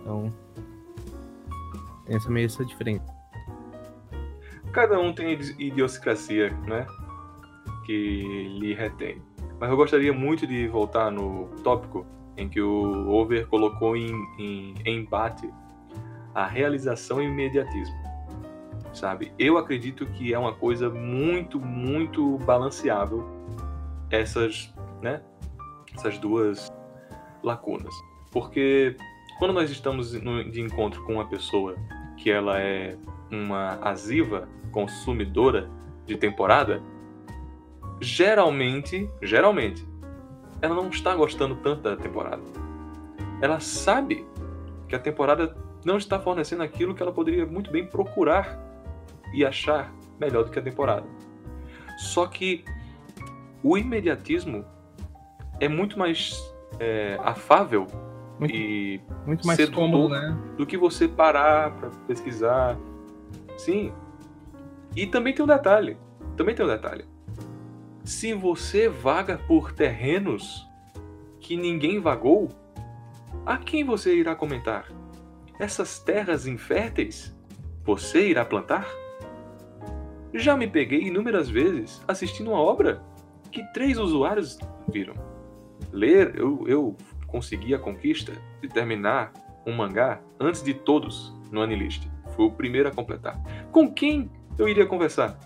[0.00, 0.32] Então,
[2.08, 3.22] essa é meio essa diferença
[4.72, 6.86] cada um tem idiosincrasia, né?
[7.84, 9.22] Que lhe retém.
[9.60, 14.74] Mas eu gostaria muito de voltar no tópico em que o Over colocou em, em
[14.86, 15.48] embate
[16.34, 17.94] a realização e o imediatismo.
[18.94, 19.32] Sabe?
[19.38, 23.24] Eu acredito que é uma coisa muito, muito balanceável
[24.10, 25.22] essas, né?
[25.94, 26.72] Essas duas
[27.42, 27.94] lacunas.
[28.30, 28.96] Porque
[29.42, 31.74] quando nós estamos de encontro com uma pessoa
[32.16, 32.96] que ela é
[33.28, 35.68] uma asiva consumidora
[36.06, 36.80] de temporada,
[38.00, 39.84] geralmente, geralmente,
[40.60, 42.40] ela não está gostando tanto da temporada.
[43.40, 44.24] Ela sabe
[44.88, 48.60] que a temporada não está fornecendo aquilo que ela poderia muito bem procurar
[49.34, 51.08] e achar melhor do que a temporada.
[51.98, 52.64] Só que
[53.60, 54.64] o imediatismo
[55.58, 56.32] é muito mais
[56.78, 57.88] é, afável
[58.42, 60.36] muito, e muito mais cômodo, né?
[60.56, 62.78] do que você parar para pesquisar.
[63.56, 63.92] Sim,
[64.94, 65.96] e também tem um detalhe.
[66.36, 67.04] Também tem um detalhe.
[68.04, 70.68] Se você vaga por terrenos
[71.40, 72.48] que ninguém vagou,
[73.46, 74.86] a quem você irá comentar?
[75.58, 77.34] Essas terras inférteis
[77.84, 78.86] você irá plantar?
[80.34, 83.02] Já me peguei inúmeras vezes assistindo uma obra
[83.50, 85.14] que três usuários viram.
[85.92, 86.96] Ler, eu, eu
[87.32, 89.32] consegui a conquista de terminar
[89.66, 92.06] um mangá antes de todos no Anilist.
[92.36, 93.40] Fui o primeiro a completar.
[93.72, 95.38] Com quem eu iria conversar.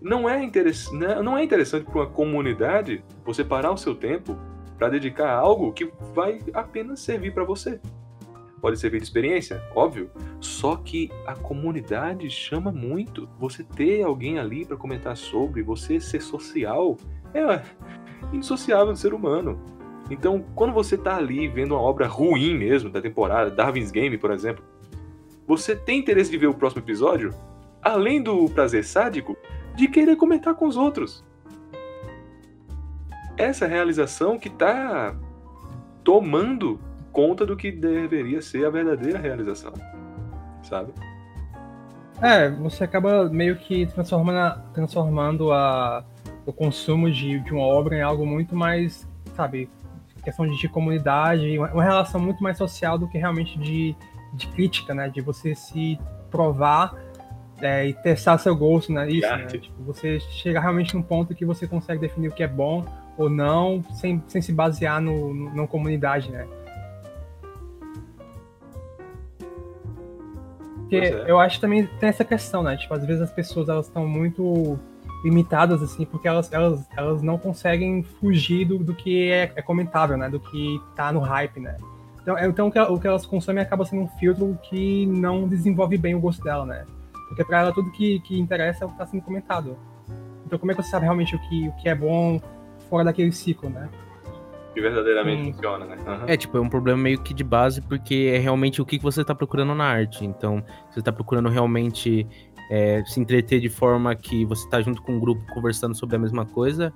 [0.00, 0.92] Não é, interess...
[0.92, 4.38] Né, não é interessante para uma comunidade você parar o seu tempo
[4.78, 7.80] para dedicar a algo que vai apenas servir para você.
[8.60, 10.10] Pode servir de experiência, óbvio.
[10.40, 13.28] Só que a comunidade chama muito.
[13.38, 16.96] Você ter alguém ali para comentar sobre, você ser social,
[17.34, 17.62] é
[18.32, 19.77] indissociável do ser humano.
[20.10, 24.30] Então, quando você está ali vendo uma obra ruim mesmo da temporada, Darwin's Game, por
[24.30, 24.64] exemplo,
[25.46, 27.34] você tem interesse de ver o próximo episódio,
[27.82, 29.36] além do prazer sádico,
[29.74, 31.24] de querer comentar com os outros.
[33.36, 35.14] Essa é realização que está
[36.02, 36.80] tomando
[37.12, 39.72] conta do que deveria ser a verdadeira realização,
[40.62, 40.92] sabe?
[42.20, 46.04] É, você acaba meio que transformando, transformando a,
[46.44, 49.70] o consumo de, de uma obra em algo muito mais, sabe,
[50.28, 53.96] questão de, de comunidade, uma, uma relação muito mais social do que realmente de
[54.32, 55.08] de crítica, né?
[55.08, 55.98] De você se
[56.30, 56.94] provar
[57.60, 59.08] é, e testar seu gosto, né?
[59.08, 59.46] Isso, né?
[59.46, 62.84] Tipo, você chega realmente num ponto que você consegue definir o que é bom
[63.16, 66.46] ou não, sem, sem se basear no, no, na comunidade, né?
[70.80, 71.24] Porque é.
[71.30, 72.76] eu acho que também tem essa questão, né?
[72.76, 74.78] Tipo, às vezes as pessoas elas estão muito
[75.24, 80.16] limitadas, assim, porque elas, elas, elas não conseguem fugir do, do que é, é comentável,
[80.16, 80.28] né?
[80.28, 81.76] Do que tá no hype, né?
[82.22, 86.14] Então, é, então o que elas consomem acaba sendo um filtro que não desenvolve bem
[86.14, 86.84] o gosto dela, né?
[87.28, 89.76] Porque para ela tudo que, que interessa é o que está sendo comentado.
[90.46, 92.40] Então como é que você sabe realmente o que, o que é bom
[92.88, 93.88] fora daquele ciclo, né?
[94.78, 95.52] que verdadeiramente Sim.
[95.52, 95.96] funciona, né?
[96.06, 96.24] Uhum.
[96.26, 99.24] É, tipo, é um problema meio que de base, porque é realmente o que você
[99.24, 100.24] tá procurando na arte.
[100.24, 102.26] Então, você tá procurando realmente
[102.70, 106.18] é, se entreter de forma que você tá junto com um grupo conversando sobre a
[106.18, 106.92] mesma coisa,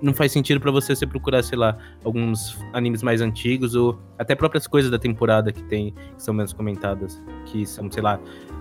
[0.00, 4.34] não faz sentido para você se procurar, sei lá, alguns animes mais antigos ou até
[4.34, 8.20] próprias coisas da temporada que tem que são menos comentadas, que são, sei lá,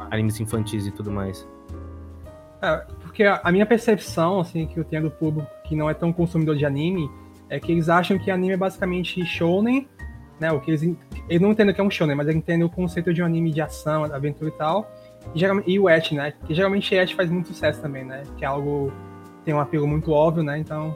[0.10, 1.48] animes infantis e tudo mais.
[2.62, 6.14] É, porque a minha percepção, assim, que eu tenho do público que não é tão
[6.14, 7.10] consumidor de anime,
[7.50, 9.88] é que eles acham que anime é basicamente shonen,
[10.40, 10.52] né?
[10.52, 13.14] O que eles, eles não entendem que é um shonen, mas eles entendem o conceito
[13.14, 14.90] de um anime de ação, aventura e tal.
[15.34, 16.34] E, e o et, né?
[16.46, 18.24] Que geralmente et faz muito sucesso também, né?
[18.38, 18.92] Que é algo
[19.44, 20.58] tem um apelo muito óbvio, né?
[20.58, 20.96] Então,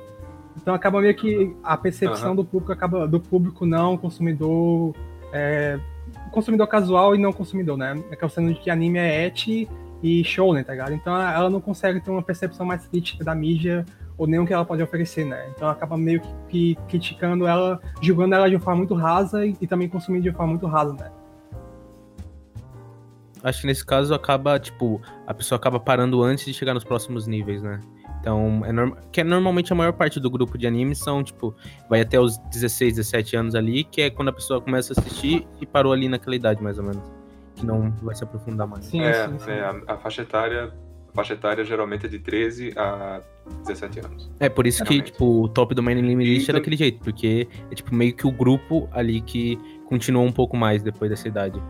[0.56, 2.36] então acaba meio que a percepção uhum.
[2.38, 4.96] do público acaba do público não consumidor,
[5.32, 5.80] é,
[6.32, 8.02] consumidor casual e não consumidor, né?
[8.12, 9.68] Acaba sendo de que anime é et
[10.02, 10.94] e show, né, tá ligado?
[10.94, 13.84] Então ela não consegue ter uma percepção mais crítica da mídia
[14.18, 15.48] ou nem o que ela pode oferecer, né?
[15.56, 19.56] Então acaba meio que, que criticando ela, julgando ela de uma forma muito rasa e,
[19.60, 21.12] e também consumindo de uma forma muito rasa, né?
[23.44, 27.28] Acho que nesse caso acaba, tipo, a pessoa acaba parando antes de chegar nos próximos
[27.28, 27.80] níveis, né?
[28.20, 28.92] Então, é norm...
[29.12, 31.56] que é normalmente a maior parte do grupo de animes são, tipo,
[31.90, 35.48] vai até os 16, 17 anos ali, que é quando a pessoa começa a assistir
[35.62, 37.04] e parou ali naquela idade, mais ou menos.
[37.56, 38.86] Que não vai se aprofundar mais.
[38.86, 39.52] Sim, é, sim, sim.
[39.52, 40.74] é a, a, faixa etária.
[41.10, 43.22] A faixa etária geralmente é de 13 a
[43.66, 44.30] 17 anos.
[44.40, 47.48] É, por isso que, tipo, o top do Main Anime List é daquele jeito, porque
[47.72, 51.62] é, tipo, meio que o grupo ali que continuou um pouco mais depois dessa idade.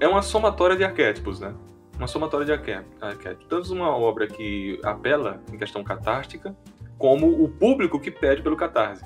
[0.00, 1.54] É uma somatória de arquétipos, né?
[1.98, 3.48] uma somatória de arquétipos.
[3.48, 6.56] Tanto uma obra que apela em questão catártica,
[6.96, 9.04] como o público que pede pelo catarse.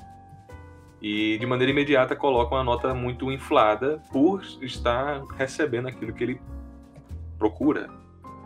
[1.01, 6.41] E de maneira imediata coloca uma nota muito inflada por estar recebendo aquilo que ele
[7.37, 7.89] procura,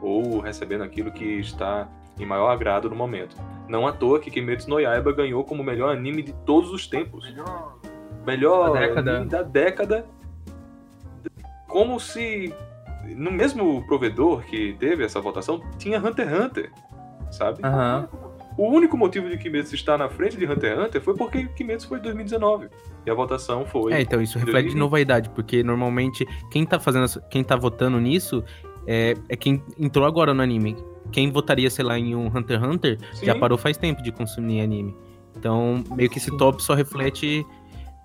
[0.02, 3.36] ou recebendo aquilo que está em maior agrado no momento.
[3.68, 7.32] Não à toa que Kimetsu no Yaiba ganhou como melhor anime de todos os tempos.
[8.26, 9.26] Melhor da década.
[9.26, 10.06] da década.
[11.78, 12.52] Como se
[13.16, 16.72] no mesmo provedor que teve essa votação, tinha Hunter x Hunter,
[17.30, 17.62] sabe?
[17.64, 18.08] Uhum.
[18.58, 21.88] O único motivo de Kimetsu estar na frente de Hunter x Hunter foi porque Kimetsu
[21.88, 22.70] foi em 2019.
[23.06, 23.94] E a votação foi.
[23.94, 24.74] É, então isso reflete 2020.
[24.74, 28.44] de novo a idade, porque normalmente quem tá fazendo, quem tá votando nisso
[28.88, 30.76] é, é quem entrou agora no anime.
[31.12, 33.28] Quem votaria, sei lá, em um Hunter x Hunter Sim.
[33.28, 34.96] já parou faz tempo de consumir anime.
[35.36, 37.46] Então, meio que esse top só reflete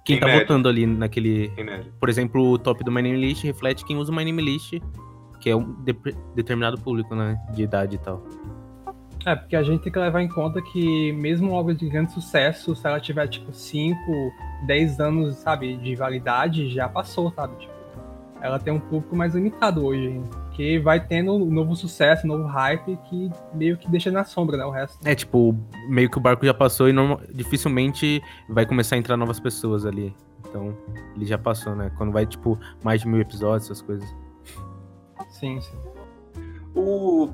[0.05, 0.43] quem em tá média.
[0.43, 1.53] votando ali naquele.
[1.99, 4.75] Por exemplo, o top do My Name List reflete quem usa o My Name List,
[5.41, 5.95] que é um de
[6.35, 7.41] determinado público, né?
[7.55, 8.23] De idade e tal.
[9.25, 12.13] É, porque a gente tem que levar em conta que mesmo uma obra de grande
[12.13, 13.97] sucesso, se ela tiver, tipo, 5,
[14.67, 17.57] 10 anos, sabe, de validade, já passou, sabe?
[17.57, 17.73] Tipo,
[18.41, 20.21] ela tem um público mais limitado hoje
[20.55, 24.57] que vai tendo um novo sucesso, um novo hype que meio que deixa na sombra,
[24.57, 24.99] né, o resto.
[25.07, 25.57] É, tipo,
[25.89, 29.87] meio que o barco já passou e normal, dificilmente vai começar a entrar novas pessoas
[29.87, 30.15] ali.
[30.49, 30.77] Então,
[31.17, 31.91] ele já passou, né?
[31.97, 34.07] Quando vai, tipo, mais de mil episódios, essas coisas.
[35.31, 35.77] Sim, sim.
[36.75, 37.31] O...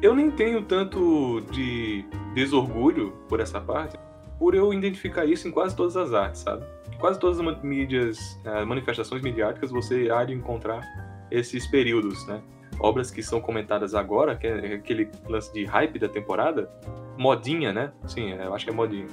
[0.00, 2.04] Eu nem tenho tanto de
[2.34, 3.96] desorgulho por essa parte,
[4.38, 6.64] por eu identificar isso em quase todas as artes, sabe?
[6.92, 10.82] Em quase todas as mídias, eh, manifestações midiáticas, você há de encontrar
[11.30, 12.42] esses períodos, né?
[12.82, 16.68] Obras que são comentadas agora, que é aquele lance de hype da temporada,
[17.16, 17.92] modinha, né?
[18.06, 19.06] Sim, é, eu acho que é modinha.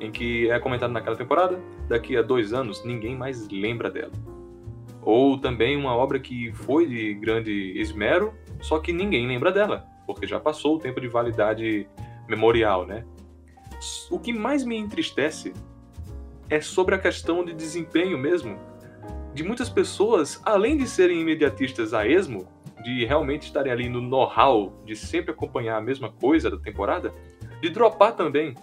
[0.00, 4.12] Em que é comentado naquela temporada, daqui a dois anos ninguém mais lembra dela.
[5.02, 10.26] Ou também uma obra que foi de grande esmero, só que ninguém lembra dela, porque
[10.26, 11.88] já passou o tempo de validade
[12.28, 13.04] memorial, né?
[14.10, 15.52] O que mais me entristece
[16.48, 18.58] é sobre a questão de desempenho mesmo,
[19.34, 22.46] de muitas pessoas, além de serem imediatistas a esmo,
[22.82, 27.12] de realmente estarem ali no know-how de sempre acompanhar a mesma coisa da temporada,
[27.60, 28.54] de dropar também.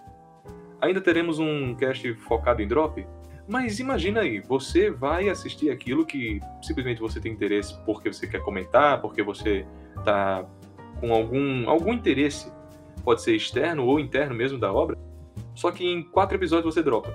[0.81, 3.05] Ainda teremos um cast focado em drop,
[3.47, 8.41] mas imagina aí, você vai assistir aquilo que simplesmente você tem interesse porque você quer
[8.41, 9.65] comentar, porque você
[10.03, 10.45] tá
[10.99, 12.51] com algum, algum interesse,
[13.03, 14.97] pode ser externo ou interno mesmo da obra,
[15.55, 17.13] só que em quatro episódios você dropa.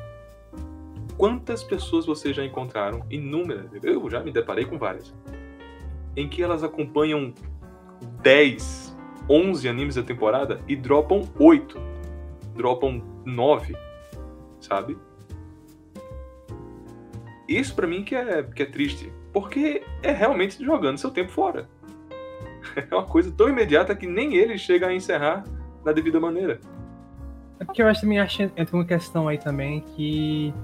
[1.16, 3.04] Quantas pessoas vocês já encontraram?
[3.10, 3.70] Inúmeras.
[3.82, 5.14] Eu já me deparei com várias
[6.16, 7.32] em que elas acompanham
[8.22, 8.96] 10,
[9.28, 11.80] 11 animes da temporada e dropam 8,
[12.54, 13.76] dropam 9,
[14.60, 14.96] sabe?
[17.48, 21.68] Isso para mim que é, que é triste, porque é realmente jogando seu tempo fora.
[22.90, 25.44] É uma coisa tão imediata que nem ele chega a encerrar
[25.84, 26.60] da devida maneira.
[27.58, 30.54] É porque eu acho também acho, entra uma questão aí também que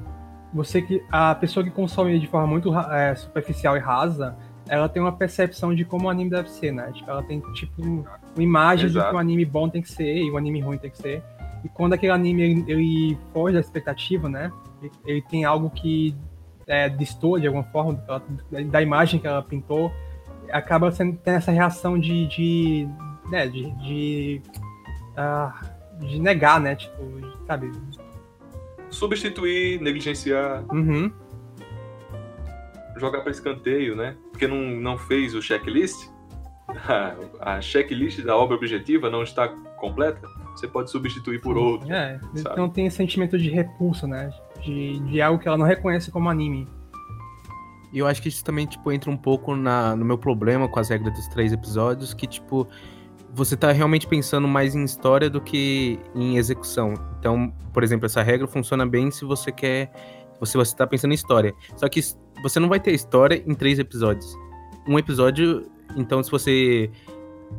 [0.53, 4.37] você que a pessoa que consome de forma muito é, superficial e rasa,
[4.69, 6.91] ela tem uma percepção de como o anime deve ser, né?
[6.93, 9.07] Tipo, ela tem, tipo, uma imagem Exato.
[9.07, 11.23] de que um anime bom tem que ser e um anime ruim tem que ser.
[11.65, 14.53] E quando aquele anime ele, ele foge da expectativa, né?
[14.81, 16.15] Ele, ele tem algo que
[16.67, 18.21] é, de alguma forma da,
[18.65, 19.91] da imagem que ela pintou,
[20.53, 22.27] acaba sendo, tendo essa reação de.
[22.27, 22.89] de,
[23.31, 24.43] né, de, de,
[25.17, 26.77] uh, de negar, né?
[26.77, 27.03] Tipo,
[27.47, 27.73] sabe?
[28.91, 30.63] Substituir, negligenciar.
[30.71, 31.11] Uhum.
[32.99, 34.17] Jogar para escanteio, né?
[34.39, 36.09] Porque não, não fez o checklist.
[37.41, 40.29] A, checklist da obra objetiva não está completa.
[40.55, 41.93] Você pode substituir por outro.
[41.93, 42.41] É, sabe?
[42.41, 44.31] então tem esse sentimento de repulsa, né?
[44.65, 46.69] De, de algo que ela não reconhece como anime.
[47.93, 50.79] E eu acho que isso também, tipo, entra um pouco na, no meu problema com
[50.79, 52.69] as regras dos três episódios, que, tipo,
[53.35, 56.95] você tá realmente pensando mais em história do que em execução.
[57.19, 59.91] Então, por exemplo, essa regra funciona bem se você quer.
[60.45, 61.53] Se você tá pensando em história.
[61.77, 61.99] Só que
[62.43, 64.37] você não vai ter história em três episódios.
[64.87, 65.67] Um episódio.
[65.97, 66.91] Então, se você.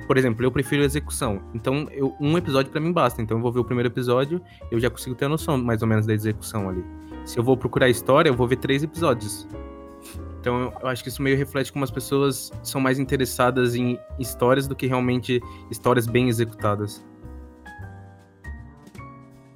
[0.05, 1.41] Por exemplo, eu prefiro execução.
[1.53, 3.21] Então, eu, um episódio para mim basta.
[3.21, 4.39] Então, eu vou ver o primeiro episódio,
[4.69, 6.83] eu já consigo ter a noção mais ou menos da execução ali.
[7.25, 9.47] Se eu vou procurar história, eu vou ver três episódios.
[10.39, 14.67] Então eu acho que isso meio reflete como as pessoas são mais interessadas em histórias
[14.67, 17.05] do que realmente histórias bem executadas.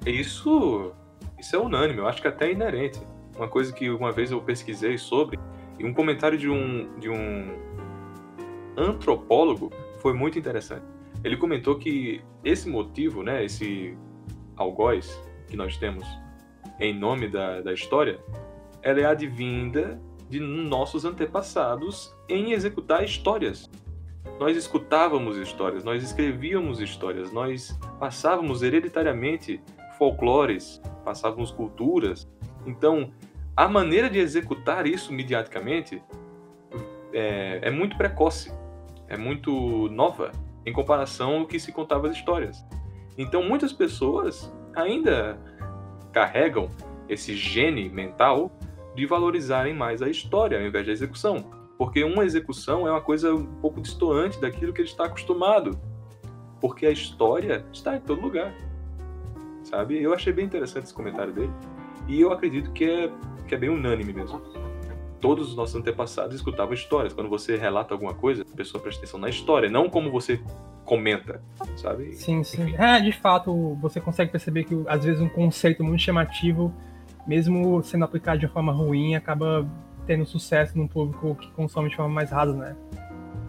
[0.06, 0.92] Isso,
[1.38, 3.00] isso é unânime, eu acho que até é inerente.
[3.36, 5.38] Uma coisa que uma vez eu pesquisei sobre,
[5.78, 7.56] e um comentário de um, de um
[8.76, 9.70] antropólogo
[10.00, 10.84] foi muito interessante.
[11.22, 13.96] Ele comentou que esse motivo, né, esse
[14.56, 16.06] algoz que nós temos
[16.78, 18.20] em nome da, da história,
[18.82, 23.70] ela é advinda de nossos antepassados em executar histórias.
[24.38, 29.60] Nós escutávamos histórias, nós escrevíamos histórias, nós passávamos hereditariamente
[29.96, 32.28] folclores, passávamos culturas.
[32.66, 33.12] Então,
[33.56, 36.02] a maneira de executar isso mediaticamente
[37.12, 38.52] é, é muito precoce,
[39.08, 40.32] é muito nova
[40.66, 42.64] em comparação ao que se contava as histórias.
[43.16, 45.38] Então, muitas pessoas ainda
[46.12, 46.68] carregam
[47.08, 48.50] esse gene mental
[48.94, 51.50] de valorizarem mais a história ao invés da execução.
[51.76, 55.78] Porque uma execução é uma coisa um pouco distoante daquilo que ele está acostumado.
[56.60, 58.54] Porque a história está em todo lugar.
[59.64, 60.02] Sabe?
[60.02, 61.52] Eu achei bem interessante esse comentário dele.
[62.06, 63.10] E eu acredito que é,
[63.46, 64.40] que é bem unânime mesmo.
[65.20, 67.14] Todos os nossos antepassados escutavam histórias.
[67.14, 70.40] Quando você relata alguma coisa, a pessoa presta atenção na história, não como você
[70.84, 71.40] comenta,
[71.76, 72.12] sabe?
[72.14, 72.62] Sim, sim.
[72.62, 72.76] Enfim.
[72.76, 76.72] É, de fato, você consegue perceber que às vezes um conceito muito chamativo
[77.26, 79.66] mesmo sendo aplicado de uma forma ruim, acaba
[80.06, 82.76] tendo sucesso num público que consome de forma mais rasa, né?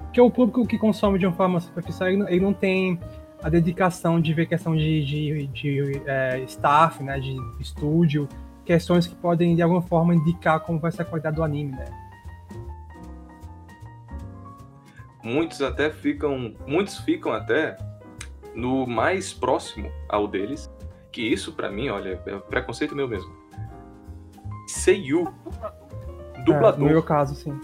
[0.04, 3.00] Porque o público que consome de uma forma superficial, ele não, ele não tem
[3.44, 8.28] a dedicação de ver questão de, de, de é, staff, né, de estúdio,
[8.66, 11.86] questões que podem de alguma forma indicar como vai ser a qualidade do anime, né?
[15.24, 17.78] Muitos até ficam, muitos ficam até
[18.54, 20.70] no mais próximo ao deles,
[21.12, 23.46] que isso para mim, olha, é preconceito meu mesmo
[24.68, 25.34] Seiyu.
[26.44, 26.80] Dublador.
[26.80, 27.60] É, no meu caso, sim.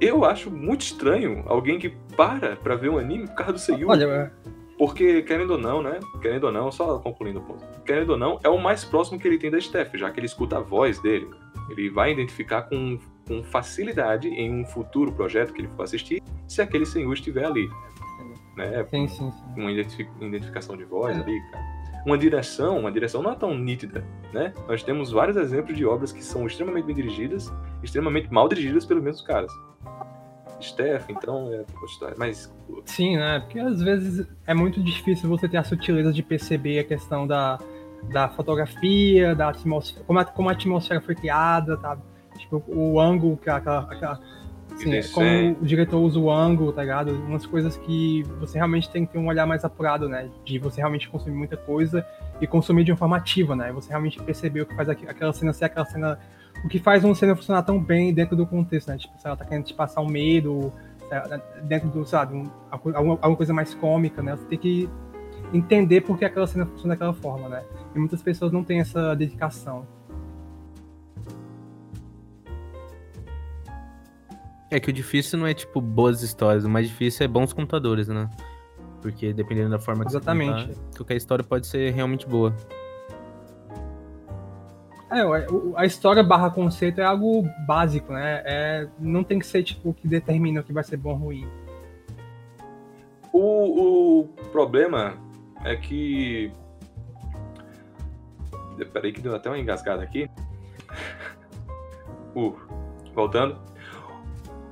[0.00, 3.88] Eu acho muito estranho alguém que para pra ver um anime por causa do Seiyu.
[3.88, 4.30] Olha, é...
[4.78, 5.98] Porque, querendo ou não, né?
[6.22, 7.64] Querendo ou não, só concluindo o ponto.
[7.84, 10.26] Querendo ou não, é o mais próximo que ele tem da Steph, já que ele
[10.26, 11.28] escuta a voz dele.
[11.70, 16.62] Ele vai identificar com, com facilidade em um futuro projeto que ele for assistir, se
[16.62, 17.68] aquele Senhor estiver ali.
[18.56, 18.84] Né?
[18.84, 19.44] Sim, sim, sim.
[19.56, 21.20] Uma identificação de voz é.
[21.20, 24.54] ali, cara uma direção, uma direção não é tão nítida, né?
[24.66, 29.02] Nós temos vários exemplos de obras que são extremamente bem dirigidas, extremamente mal dirigidas pelos
[29.02, 29.52] mesmos caras.
[30.60, 31.64] Steph, então, é
[32.16, 32.52] mas...
[32.84, 33.40] Sim, né?
[33.40, 37.58] Porque às vezes é muito difícil você ter a sutileza de perceber a questão da,
[38.10, 41.96] da fotografia, da atmosfera, como a, como a atmosfera foi criada, tá?
[42.36, 44.20] Tipo, o ângulo, aquela, aquela
[44.76, 47.12] Sim, é como o diretor usa o ângulo, tá ligado?
[47.12, 50.30] Umas coisas que você realmente tem que ter um olhar mais apurado, né?
[50.44, 52.06] De você realmente consumir muita coisa
[52.40, 53.72] e consumir de uma forma ativa, né?
[53.72, 56.18] Você realmente perceber o que faz aquela cena ser aquela cena.
[56.64, 58.98] O que faz uma cena funcionar tão bem dentro do contexto, né?
[58.98, 60.72] Tipo, se ela tá querendo te passar um medo,
[61.64, 64.36] dentro do, sabe, um, alguma, alguma coisa mais cômica, né?
[64.36, 64.88] Você tem que
[65.52, 67.64] entender por que aquela cena funciona daquela forma, né?
[67.94, 69.86] E muitas pessoas não têm essa dedicação.
[74.70, 78.08] É que o difícil não é, tipo, boas histórias, o mais difícil é bons contadores,
[78.08, 78.28] né?
[79.00, 80.66] Porque dependendo da forma que Exatamente.
[80.66, 82.54] você contar, qualquer história pode ser realmente boa.
[85.10, 85.20] É,
[85.76, 88.42] a história barra conceito é algo básico, né?
[88.44, 91.16] É, não tem que ser, tipo, o que determina o que vai ser bom ou
[91.16, 91.48] ruim.
[93.32, 95.16] O, o problema
[95.64, 96.52] é que...
[98.92, 100.28] Peraí que deu até uma engasgada aqui.
[102.36, 102.54] Uh,
[103.14, 103.58] voltando.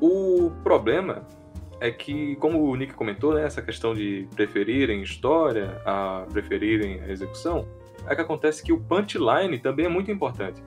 [0.01, 1.26] O problema
[1.80, 7.09] é que, como o Nick comentou, né, essa questão de preferirem história a preferirem a
[7.09, 7.66] execução,
[8.09, 10.63] é que acontece que o punchline também é muito importante.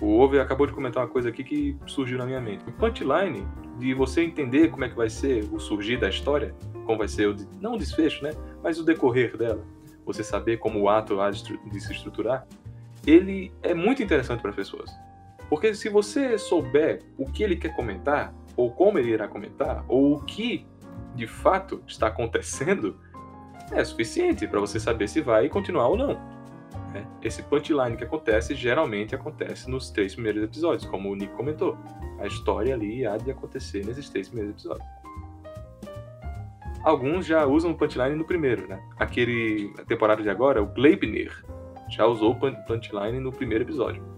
[0.00, 2.64] O Ove acabou de comentar uma coisa aqui que surgiu na minha mente.
[2.68, 3.46] O punchline,
[3.78, 7.28] de você entender como é que vai ser o surgir da história, como vai ser
[7.28, 8.30] o, não o desfecho, né,
[8.62, 9.64] mas o decorrer dela,
[10.04, 12.46] você saber como o ato há de se estruturar,
[13.06, 14.90] ele é muito interessante para as pessoas.
[15.48, 20.16] Porque se você souber o que ele quer comentar, ou como ele irá comentar, ou
[20.16, 20.66] o que
[21.14, 22.98] de fato está acontecendo,
[23.70, 26.18] é suficiente para você saber se vai continuar ou não.
[26.92, 27.06] Né?
[27.22, 31.76] Esse punchline que acontece geralmente acontece nos três primeiros episódios, como o Nick comentou.
[32.18, 34.86] A história ali há de acontecer nesses três primeiros episódios.
[36.84, 38.82] Alguns já usam o punchline no primeiro, né?
[38.98, 41.44] Aquele temporada de agora, o Gleipnir,
[41.88, 44.11] já usou o punchline no primeiro episódio.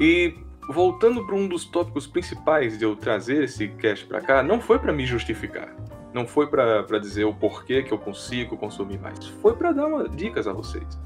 [0.00, 0.34] E
[0.70, 4.78] voltando para um dos tópicos principais de eu trazer esse cast para cá, não foi
[4.78, 5.76] para me justificar.
[6.14, 9.26] Não foi para dizer o porquê que eu consigo consumir mais.
[9.26, 10.98] Foi para dar uma, dicas a vocês.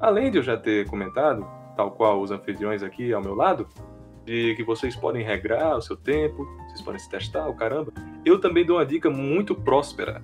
[0.00, 1.44] Além de eu já ter comentado,
[1.76, 3.66] tal qual os anfitriões aqui ao meu lado,
[4.24, 7.92] de que vocês podem regrar o seu tempo, vocês podem se testar, o caramba.
[8.24, 10.22] Eu também dou uma dica muito próspera,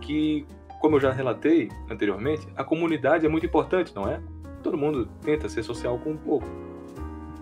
[0.00, 0.46] que,
[0.80, 4.20] como eu já relatei anteriormente, a comunidade é muito importante, não é?
[4.62, 6.65] Todo mundo tenta ser social com um pouco.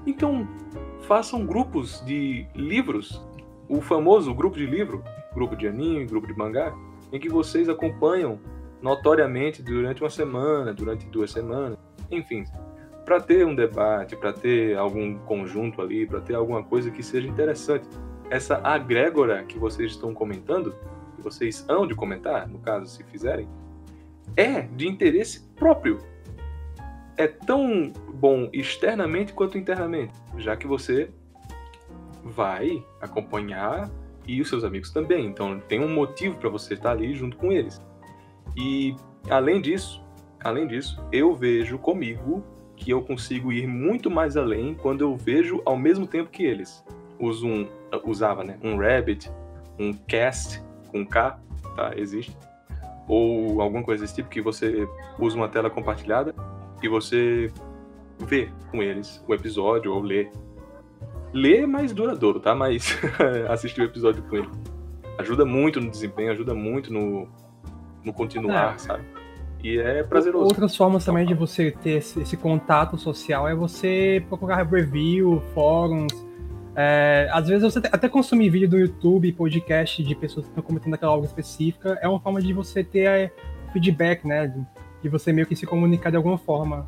[0.06, 0.46] Então,
[1.02, 3.22] façam grupos de livros,
[3.68, 5.02] o famoso grupo de livro,
[5.34, 6.74] grupo de anime, grupo de mangá,
[7.12, 8.38] em que vocês acompanham
[8.82, 11.78] notoriamente durante uma semana, durante duas semanas,
[12.10, 12.44] enfim,
[13.04, 17.26] para ter um debate, para ter algum conjunto ali, para ter alguma coisa que seja
[17.26, 17.86] interessante.
[18.30, 20.74] Essa agrégora que vocês estão comentando,
[21.16, 23.48] que vocês hão de comentar, no caso, se fizerem,
[24.36, 25.98] é de interesse próprio
[27.16, 31.10] é tão bom externamente quanto internamente, já que você
[32.22, 33.90] vai acompanhar
[34.26, 35.26] e os seus amigos também.
[35.26, 37.80] Então tem um motivo para você estar ali junto com eles.
[38.56, 38.96] E
[39.28, 40.02] além disso,
[40.42, 42.42] além disso, eu vejo comigo
[42.76, 46.84] que eu consigo ir muito mais além quando eu vejo ao mesmo tempo que eles.
[47.18, 47.68] Uso um,
[48.04, 49.30] usava, né, um Rabbit,
[49.78, 51.38] um Cast com K,
[51.76, 51.92] tá?
[51.96, 52.36] Existe.
[53.06, 54.88] Ou alguma coisa desse tipo que você
[55.18, 56.34] usa uma tela compartilhada
[56.84, 57.50] e você
[58.26, 60.30] vê com eles o episódio ou lê.
[61.32, 62.54] Lê é mais duradouro, tá?
[62.54, 62.96] Mas
[63.48, 64.48] assistir o episódio com ele
[65.18, 67.28] ajuda muito no desempenho, ajuda muito no,
[68.04, 68.78] no continuar, é.
[68.78, 69.04] sabe?
[69.62, 70.44] E é prazeroso.
[70.44, 76.12] Outras formas também de você ter esse, esse contato social é você procurar review, fóruns.
[76.76, 80.94] É, às vezes você até consumir vídeo do YouTube, podcast de pessoas que estão comentando
[80.94, 83.32] aquela obra específica, é uma forma de você ter é,
[83.72, 84.52] feedback, né?
[85.04, 86.86] E você meio que se comunicar de alguma forma.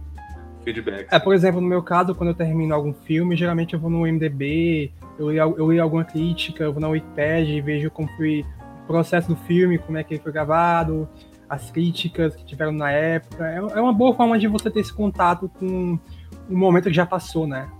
[0.65, 1.07] Feedback.
[1.13, 4.01] É, por exemplo, no meu caso, quando eu termino algum filme, geralmente eu vou no
[4.01, 8.45] MDB, eu leio, eu leio alguma crítica, eu vou na Wikipedia e vejo como foi
[8.83, 11.09] o processo do filme, como é que ele foi gravado,
[11.49, 13.47] as críticas que tiveram na época.
[13.47, 15.99] É, é uma boa forma de você ter esse contato com
[16.49, 17.71] um momento que já passou, né?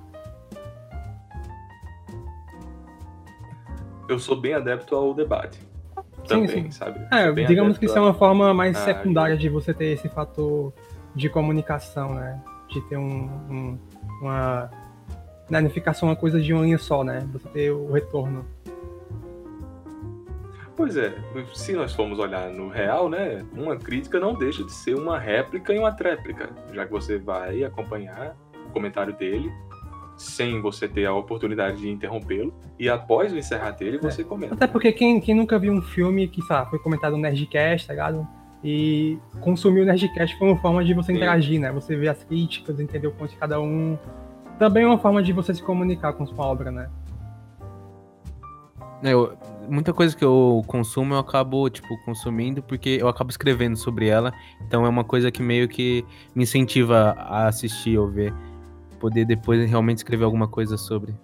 [4.09, 5.59] Eu sou bem adepto ao debate
[6.27, 6.71] também, sim, sim.
[6.71, 7.01] sabe?
[7.11, 10.73] É, digamos que isso é uma forma mais secundária de você ter esse fator
[11.15, 12.41] de comunicação, né?
[12.69, 13.79] De ter um, um
[14.21, 14.71] uma.
[15.49, 17.27] Né, não ficar só uma coisa de uma linha só, né?
[17.33, 18.45] Você ter o retorno.
[20.77, 21.15] Pois é,
[21.55, 25.73] se nós formos olhar no real, né, uma crítica não deixa de ser uma réplica
[25.73, 28.37] e uma tréplica, já que você vai acompanhar
[28.69, 29.51] o comentário dele
[30.17, 32.55] sem você ter a oportunidade de interrompê-lo.
[32.79, 34.25] E após o encerrar dele, você é.
[34.25, 34.55] comenta.
[34.55, 37.93] Até porque quem, quem nunca viu um filme que sabe, foi comentado no Nerdcast, tá
[37.93, 38.27] ligado?
[38.65, 41.19] E consumir o Nerdcast foi uma forma de você Sim.
[41.19, 41.71] interagir, né?
[41.73, 43.99] Você ver as críticas, entender o ponto de cada um.
[44.59, 46.89] Também é uma forma de você se comunicar com sua obra, né?
[49.03, 49.37] É, eu,
[49.69, 54.33] muita coisa que eu consumo eu acabo, tipo, consumindo porque eu acabo escrevendo sobre ela.
[54.67, 56.05] Então é uma coisa que meio que
[56.35, 58.33] me incentiva a assistir ou ver
[58.97, 61.15] poder depois realmente escrever alguma coisa sobre.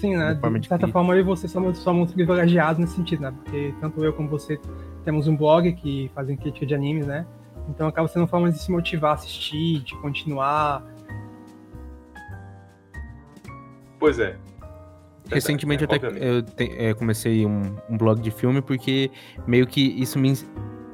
[0.00, 0.34] Sim, né?
[0.34, 3.32] De, de certa forma, eu e você somos, somos privilegiados nesse sentido, né?
[3.32, 4.58] Porque tanto eu como você
[5.04, 7.26] temos um blog que fazem crítica de animes, né?
[7.68, 10.82] Então acaba sendo uma forma de se motivar a assistir, de continuar.
[13.98, 14.36] Pois é.
[15.30, 19.10] Recentemente é, eu até eu te, é, comecei um, um, blog de filme porque
[19.46, 20.32] meio que isso me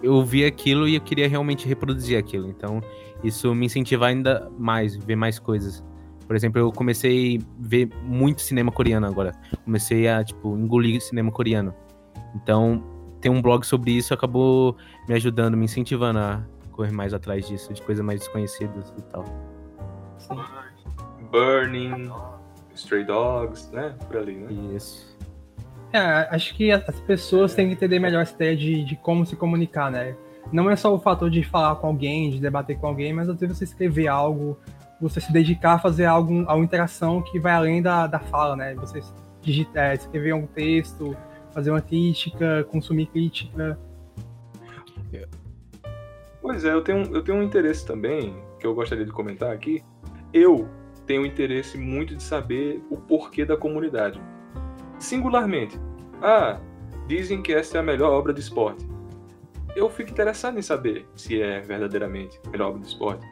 [0.02, 2.48] eu vi aquilo e eu queria realmente reproduzir aquilo.
[2.48, 2.82] Então,
[3.26, 5.84] isso me incentiva ainda mais, ver mais coisas.
[6.26, 9.32] Por exemplo, eu comecei a ver muito cinema coreano agora.
[9.64, 11.74] Comecei a, tipo, engolir cinema coreano.
[12.34, 12.82] Então,
[13.20, 14.76] ter um blog sobre isso acabou
[15.08, 19.24] me ajudando, me incentivando a correr mais atrás disso, de coisas mais desconhecidas e tal.
[20.18, 20.38] Sim.
[21.30, 22.10] Burning,
[22.74, 23.94] Stray Dogs, né?
[24.06, 24.74] Por ali, né?
[24.74, 25.16] Isso.
[25.92, 29.36] É, acho que as pessoas têm que entender melhor essa ideia de, de como se
[29.36, 30.16] comunicar, né?
[30.52, 33.38] Não é só o fator de falar com alguém, de debater com alguém, mas às
[33.38, 34.56] vezes você escrever algo,
[35.00, 38.56] você se dedicar a fazer algo, a uma interação que vai além da, da fala,
[38.56, 38.74] né?
[38.76, 39.00] Você
[39.42, 41.16] digitar, é, escrever um texto,
[41.52, 43.78] fazer uma crítica, consumir crítica.
[46.40, 49.82] Pois é, eu tenho, eu tenho um interesse também, que eu gostaria de comentar aqui.
[50.32, 50.68] Eu
[51.06, 54.20] tenho interesse muito de saber o porquê da comunidade.
[54.98, 55.78] Singularmente,
[56.22, 56.60] ah,
[57.06, 58.86] dizem que essa é a melhor obra de esporte.
[59.76, 63.24] Eu fico interessado em saber se é verdadeiramente melhor de esporte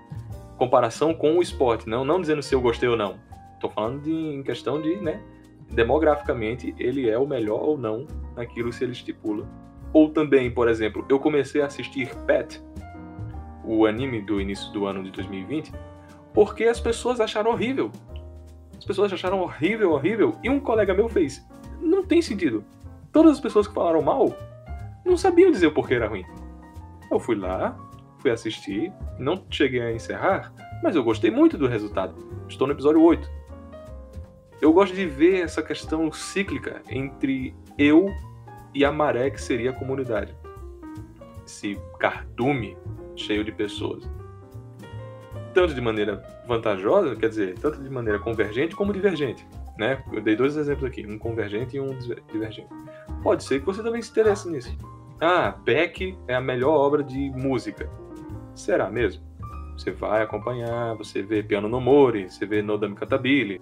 [0.57, 3.19] comparação com o esporte, não, não dizendo se eu gostei ou não.
[3.55, 5.21] Estou falando de, em questão de, né,
[5.71, 9.47] demograficamente, ele é o melhor ou não naquilo se ele estipula.
[9.93, 12.63] Ou também, por exemplo, eu comecei a assistir Pet,
[13.65, 15.73] o anime do início do ano de 2020,
[16.33, 17.91] porque as pessoas acharam horrível.
[18.77, 21.47] As pessoas acharam horrível, horrível, e um colega meu fez.
[21.81, 22.65] Não tem sentido.
[23.13, 24.37] Todas as pessoas que falaram mal
[25.05, 26.25] não sabiam dizer o porquê era ruim.
[27.11, 27.77] Eu fui lá,
[28.19, 30.53] fui assistir, não cheguei a encerrar,
[30.83, 32.15] mas eu gostei muito do resultado.
[32.49, 33.29] Estou no episódio 8.
[34.61, 38.07] Eu gosto de ver essa questão cíclica entre eu
[38.73, 40.35] e a maré que seria a comunidade.
[41.47, 42.77] Esse cardume
[43.15, 44.09] cheio de pessoas.
[45.53, 49.47] Tanto de maneira vantajosa, quer dizer, tanto de maneira convergente como divergente.
[49.79, 50.03] Né?
[50.13, 51.97] Eu dei dois exemplos aqui, um convergente e um
[52.33, 52.69] divergente.
[53.23, 54.77] Pode ser que você também se interesse nisso.
[55.27, 57.89] Ah, Beck é a melhor obra de música.
[58.55, 59.25] Será mesmo?
[59.73, 63.59] Você vai acompanhar, você vê Piano no Mori, você vê Nodami Katabili,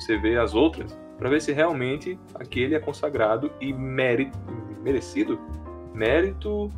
[0.00, 4.38] você vê as outras, para ver se realmente aquele é consagrado e mérito,
[4.82, 5.38] merecido.
[5.92, 6.70] Mérito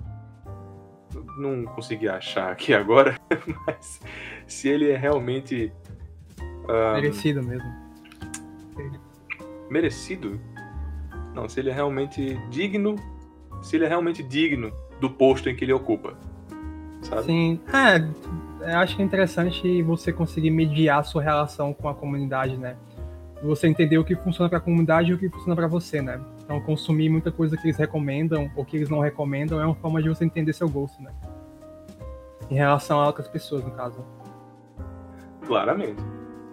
[1.38, 3.16] não consegui achar aqui agora,
[3.68, 4.00] mas
[4.48, 5.72] se ele é realmente
[6.68, 7.72] um, merecido mesmo.
[9.70, 10.40] Merecido?
[11.32, 12.96] Não, se ele é realmente digno,
[13.64, 16.16] se ele é realmente digno do posto em que ele ocupa
[17.04, 17.24] sabe?
[17.24, 21.94] Sim, é, eu acho que é interessante você conseguir mediar a sua relação com a
[21.94, 22.76] comunidade, né?
[23.42, 26.20] Você entender o que funciona para a comunidade e o que funciona para você, né?
[26.42, 30.02] Então, consumir muita coisa que eles recomendam ou que eles não recomendam é uma forma
[30.02, 31.10] de você entender seu gosto, né?
[32.50, 34.04] Em relação a outras pessoas, no caso.
[35.46, 36.02] Claramente.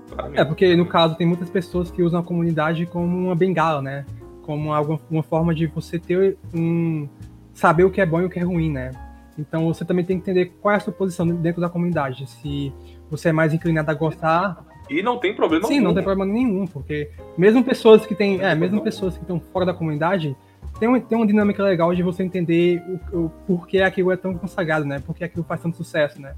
[0.10, 0.42] Claramente.
[0.42, 4.06] É, porque no caso tem muitas pessoas que usam a comunidade como uma bengala, né?
[4.52, 7.08] Como alguma, uma forma de você ter um.
[7.54, 8.92] saber o que é bom e o que é ruim, né?
[9.40, 12.28] Então você também tem que entender qual é a sua posição dentro da comunidade.
[12.28, 12.74] Se
[13.10, 14.66] você é mais inclinado a gostar.
[14.90, 18.42] E não tem problema Sim, não tem problema nenhum, porque mesmo pessoas que têm.
[18.42, 20.36] É, mesmo pessoas que estão fora da comunidade,
[20.82, 22.84] tem, uma, tem uma dinâmica legal de você entender
[23.14, 25.00] o, o porquê aquilo é tão consagrado, né?
[25.00, 26.36] Por que aquilo faz tanto sucesso, né?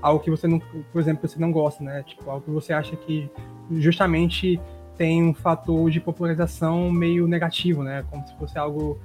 [0.00, 0.60] Algo que você não,
[0.92, 2.04] por exemplo, você não gosta, né?
[2.06, 3.28] Tipo, algo que você acha que
[3.72, 4.60] justamente
[4.96, 8.04] tem um fator de popularização meio negativo, né?
[8.10, 8.98] Como se fosse algo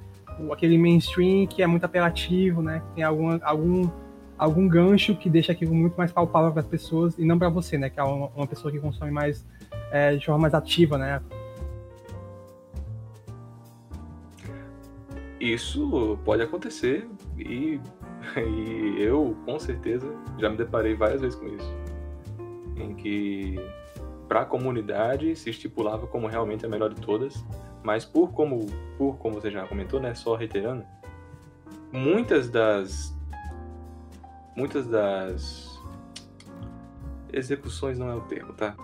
[0.50, 2.80] aquele mainstream que é muito apelativo, né?
[2.80, 3.90] Que tem algum, algum,
[4.38, 7.76] algum gancho que deixa aquilo muito mais palpável para as pessoas e não para você,
[7.76, 7.90] né?
[7.90, 9.44] Que é uma, uma, pessoa que consome mais
[9.90, 11.20] é, de forma mais ativa, né?
[15.38, 17.06] Isso pode acontecer
[17.38, 17.80] e,
[18.36, 20.06] e eu com certeza
[20.38, 21.76] já me deparei várias vezes com isso,
[22.76, 23.56] em que
[24.32, 27.44] para a comunidade se estipulava como realmente a melhor de todas
[27.82, 28.64] mas por como,
[28.96, 30.86] por como você já comentou, né, só reiterando,
[31.92, 33.14] muitas das
[34.56, 35.78] muitas das
[37.30, 38.74] execuções não é o termo, tá?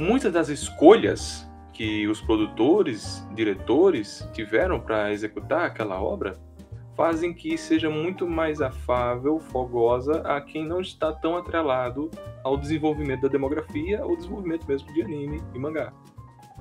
[0.00, 6.36] Muitas das escolhas que os produtores, diretores tiveram para executar aquela obra
[6.98, 12.10] fazem que seja muito mais afável, fogosa a quem não está tão atrelado
[12.42, 15.92] ao desenvolvimento da demografia ou desenvolvimento mesmo de anime e mangá.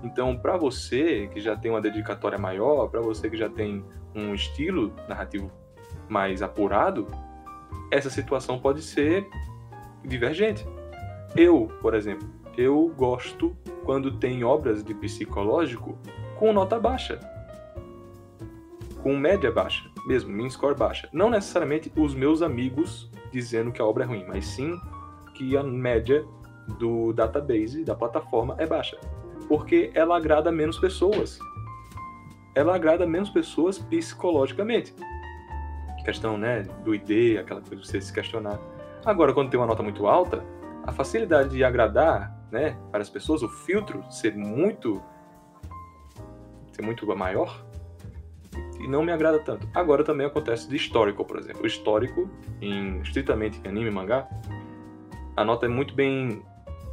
[0.03, 3.83] Então, para você que já tem uma dedicatória maior, para você que já tem
[4.13, 5.51] um estilo narrativo
[6.07, 7.07] mais apurado,
[7.91, 9.27] essa situação pode ser
[10.05, 10.63] divergente.
[11.35, 15.97] Eu, por exemplo, eu gosto quando tem obras de psicológico
[16.37, 17.19] com nota baixa,
[19.07, 21.07] com média baixa, mesmo, min score baixa.
[21.13, 24.77] Não necessariamente os meus amigos dizendo que a obra é ruim, mas sim
[25.33, 26.25] que a média
[26.77, 28.99] do database, da plataforma, é baixa
[29.47, 31.39] porque ela agrada menos pessoas.
[32.53, 34.93] Ela agrada menos pessoas psicologicamente.
[36.03, 38.59] questão, né, do ID, aquela coisa de você se questionar.
[39.05, 40.43] Agora, quando tem uma nota muito alta,
[40.85, 45.01] a facilidade de agradar, né, para as pessoas, o filtro ser muito
[46.73, 47.65] ser muito maior
[48.79, 49.67] e não me agrada tanto.
[49.73, 51.63] Agora também acontece de histórico, por exemplo.
[51.63, 52.29] O histórico,
[52.61, 54.27] em estritamente anime e mangá,
[55.35, 56.43] a nota é muito bem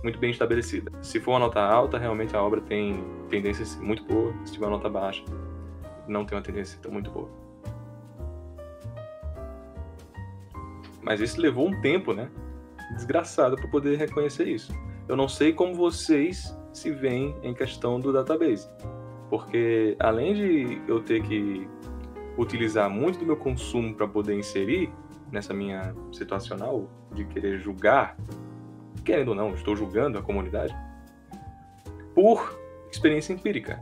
[0.03, 0.93] muito bem estabelecida.
[1.01, 4.35] Se for uma nota alta, realmente a obra tem tendência muito boa.
[4.45, 5.25] Se tiver uma nota baixa,
[6.07, 7.31] não tem uma tendência muito boa.
[11.01, 12.31] Mas isso levou um tempo, né?
[12.95, 14.75] Desgraçado para poder reconhecer isso.
[15.09, 18.69] Eu não sei como vocês se veem em questão do database.
[19.31, 21.67] Porque além de eu ter que
[22.37, 24.91] utilizar muito do meu consumo para poder inserir
[25.31, 28.17] nessa minha situacional de querer julgar
[29.05, 30.75] querendo ou não, estou julgando a comunidade,
[32.15, 32.59] por
[32.91, 33.81] experiência empírica.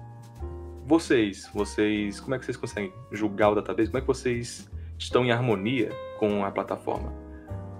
[0.84, 3.88] Vocês, vocês, como é que vocês conseguem julgar o database?
[3.88, 7.12] Como é que vocês estão em harmonia com a plataforma?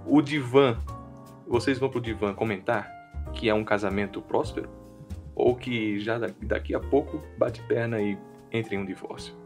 [0.06, 0.78] O divã,
[1.46, 2.90] vocês vão pro divã comentar
[3.34, 4.70] que é um casamento próspero?
[5.34, 8.16] Ou que já daqui a pouco bate perna e
[8.52, 9.41] entra em um divórcio?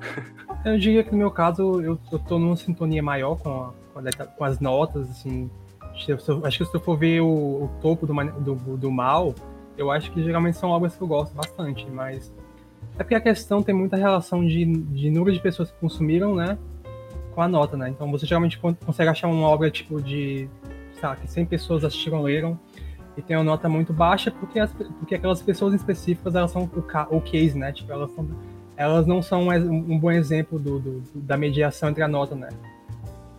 [0.64, 3.98] Eu diria que no meu caso eu, eu tô numa sintonia maior com, a, com,
[3.98, 5.50] a, com as notas, assim,
[6.42, 9.32] Acho que se eu for ver o, o topo do, do, do, mal,
[9.78, 12.32] eu acho que geralmente são obras que eu gosto bastante, mas
[12.98, 16.58] é porque a questão tem muita relação de, de número de pessoas que consumiram, né,
[17.32, 17.88] com a nota, né?
[17.88, 20.48] Então você geralmente consegue achar uma obra tipo de,
[21.00, 22.58] sabe, que 100 pessoas assistiram, leram,
[23.16, 27.16] e tem uma nota muito baixa porque, as, porque aquelas pessoas específicas elas são o,
[27.16, 27.70] o case, né?
[27.70, 28.28] Tipo, elas, são,
[28.76, 32.48] elas não são um, um bom exemplo do, do, da mediação entre a nota, né?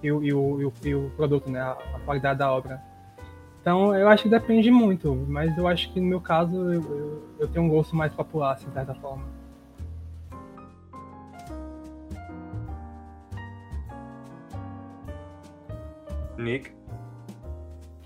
[0.05, 1.59] e o, e o, e o, e o produto, né?
[1.59, 2.81] A, a, qualidade da obra.
[3.61, 7.23] Então, eu acho que depende muito, mas eu acho que no meu caso eu, eu,
[7.39, 9.23] eu tenho um gosto mais popular, assim, de certa forma.
[16.37, 16.71] Nick?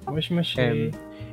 [0.07, 0.61] Oxe, mexer.
[0.61, 0.91] É,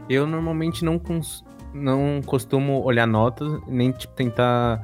[0.08, 4.82] eu normalmente não, cons não costumo olhar notas, nem tipo, tentar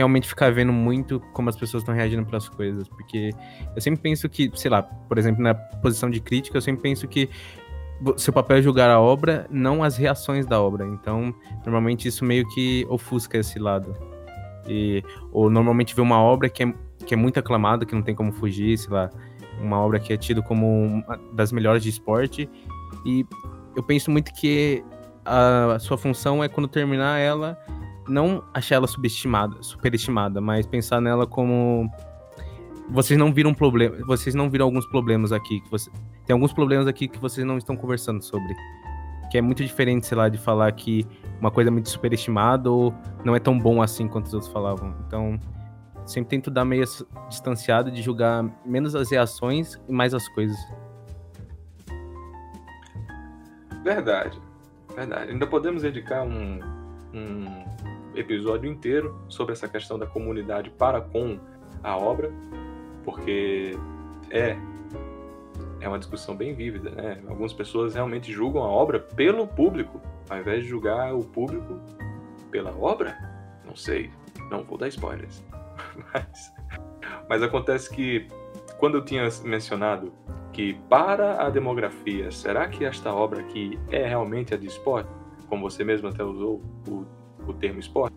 [0.00, 3.30] realmente ficar vendo muito como as pessoas estão reagindo para as coisas, porque
[3.74, 7.06] eu sempre penso que, sei lá, por exemplo, na posição de crítica, eu sempre penso
[7.06, 7.28] que
[8.16, 10.86] seu papel é julgar a obra, não as reações da obra.
[10.86, 11.34] Então,
[11.64, 13.94] normalmente isso meio que ofusca esse lado.
[14.66, 16.74] E, ou normalmente vê uma obra que é,
[17.04, 19.10] que é muito aclamada, que não tem como fugir, sei lá,
[19.60, 22.48] uma obra que é tido como uma das melhores de esporte,
[23.04, 23.26] e
[23.76, 24.82] eu penso muito que
[25.24, 27.58] a sua função é quando terminar ela
[28.08, 31.90] não achar ela subestimada, superestimada, mas pensar nela como
[32.88, 35.90] vocês não viram problema, vocês não viram alguns problemas aqui que você
[36.26, 38.54] tem alguns problemas aqui que vocês não estão conversando sobre.
[39.30, 41.06] Que é muito diferente, sei lá, de falar que
[41.40, 42.94] uma coisa é muito superestimada ou
[43.24, 44.94] não é tão bom assim quanto os outros falavam.
[45.06, 45.38] Então,
[46.04, 46.84] sempre tento dar meio
[47.28, 50.56] distanciado de julgar menos as reações e mais as coisas.
[53.82, 54.40] Verdade.
[54.94, 55.32] Verdade.
[55.32, 56.60] Ainda podemos dedicar um,
[57.12, 57.64] um
[58.14, 61.38] episódio inteiro sobre essa questão da comunidade para com
[61.82, 62.32] a obra,
[63.04, 63.76] porque
[64.30, 64.56] é
[65.80, 67.22] é uma discussão bem vívida, né?
[67.26, 71.80] Algumas pessoas realmente julgam a obra pelo público, ao invés de julgar o público
[72.50, 73.16] pela obra.
[73.64, 74.10] Não sei,
[74.50, 75.42] não vou dar spoilers.
[76.12, 76.52] Mas,
[77.28, 78.28] mas acontece que
[78.78, 80.12] quando eu tinha mencionado
[80.52, 85.10] que para a demografia, será que esta obra aqui é realmente a de esporte?
[85.50, 87.04] Como você mesmo até usou o
[87.46, 88.16] o termo esporte,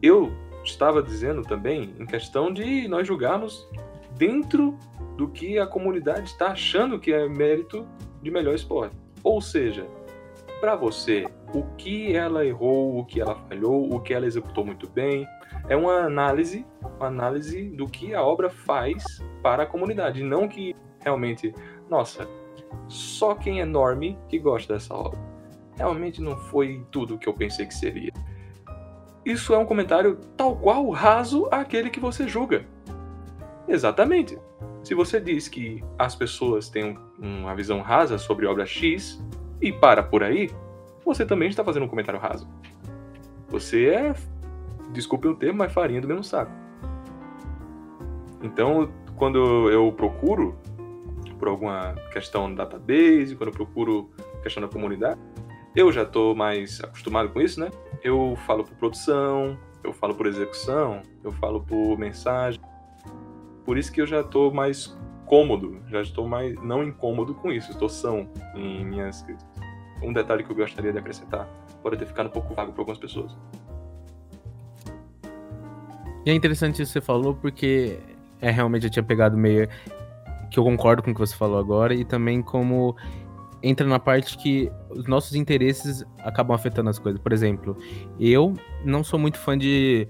[0.00, 0.32] eu
[0.64, 3.68] estava dizendo também em questão de nós julgarmos
[4.16, 4.76] dentro
[5.16, 7.86] do que a comunidade está achando que é mérito
[8.22, 8.96] de melhor esporte.
[9.22, 9.86] Ou seja,
[10.60, 14.88] para você, o que ela errou, o que ela falhou, o que ela executou muito
[14.88, 15.26] bem,
[15.68, 16.64] é uma análise,
[16.98, 19.04] uma análise do que a obra faz
[19.42, 21.54] para a comunidade, não que realmente,
[21.88, 22.28] nossa,
[22.86, 25.27] só quem é norme que gosta dessa obra
[25.78, 28.12] realmente não foi tudo o que eu pensei que seria.
[29.24, 32.66] Isso é um comentário tal qual raso àquele que você julga.
[33.66, 34.38] Exatamente.
[34.82, 39.22] Se você diz que as pessoas têm uma visão rasa sobre obra X
[39.60, 40.50] e para por aí,
[41.04, 42.48] você também está fazendo um comentário raso.
[43.48, 44.14] Você é,
[44.92, 46.52] desculpe o termo, mas farinha do mesmo saco.
[48.42, 50.56] Então, quando eu procuro
[51.38, 54.10] por alguma questão no database, quando eu procuro
[54.42, 55.20] questão da comunidade,
[55.78, 57.70] eu já estou mais acostumado com isso, né?
[58.02, 62.60] Eu falo por produção, eu falo por execução, eu falo por mensagem.
[63.64, 67.70] Por isso que eu já estou mais cômodo, já estou mais não incômodo com isso,
[67.70, 69.48] estou são em minhas críticas.
[70.02, 71.48] Um detalhe que eu gostaria de acrescentar
[71.80, 73.36] pode ter ficado um pouco vago para algumas pessoas.
[76.26, 78.00] E é interessante isso que você falou, porque
[78.40, 79.68] é realmente eu tinha pegado meio
[80.50, 82.96] que eu concordo com o que você falou agora e também como
[83.62, 87.20] entra na parte que os nossos interesses acabam afetando as coisas.
[87.20, 87.76] Por exemplo,
[88.18, 88.54] eu
[88.84, 90.06] não sou muito fã de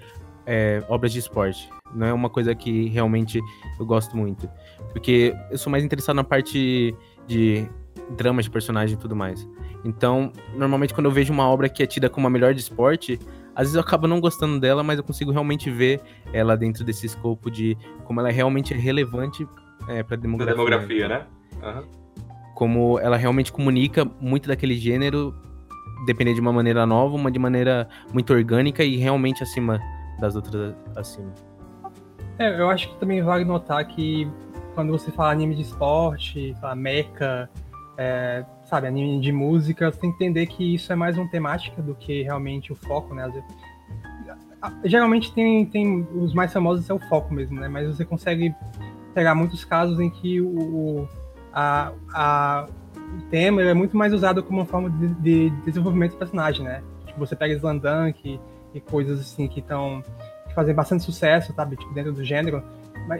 [0.46, 1.68] é, obras de esporte.
[1.94, 3.40] Não é uma coisa que realmente
[3.78, 4.48] eu gosto muito.
[4.92, 6.94] Porque eu sou mais interessado na parte
[7.26, 7.66] de
[8.16, 9.46] drama de personagem e tudo mais.
[9.84, 13.18] Então, normalmente quando eu vejo uma obra que é tida como a melhor de esporte,
[13.54, 16.00] às vezes eu acabo não gostando dela, mas eu consigo realmente ver
[16.32, 19.46] ela dentro desse escopo de como ela realmente é relevante
[19.88, 20.54] é, para demografia.
[20.54, 21.26] demografia, né?
[21.62, 21.97] Uhum.
[22.58, 25.32] Como ela realmente comunica muito daquele gênero,
[26.04, 29.78] depender de uma maneira nova, uma de maneira muito orgânica e realmente acima
[30.18, 31.32] das outras acima.
[32.36, 34.28] É, eu acho que também vale notar que
[34.74, 37.48] quando você fala anime de esporte, fala mecha,
[37.96, 41.80] é, sabe, anime de música, você tem que entender que isso é mais uma temática
[41.80, 43.32] do que realmente o foco, né?
[44.84, 47.68] Geralmente tem, tem os mais famosos é o foco mesmo, né?
[47.68, 48.52] Mas você consegue
[49.14, 51.06] pegar muitos casos em que o,
[51.58, 52.68] a, a,
[53.18, 56.82] o tema é muito mais usado como uma forma de, de desenvolvimento do personagem, né?
[57.04, 58.38] Tipo, você pega Slandunk
[58.72, 60.00] e coisas assim que estão
[60.46, 61.76] que fazem bastante sucesso, sabe?
[61.76, 62.62] Tipo, dentro do gênero.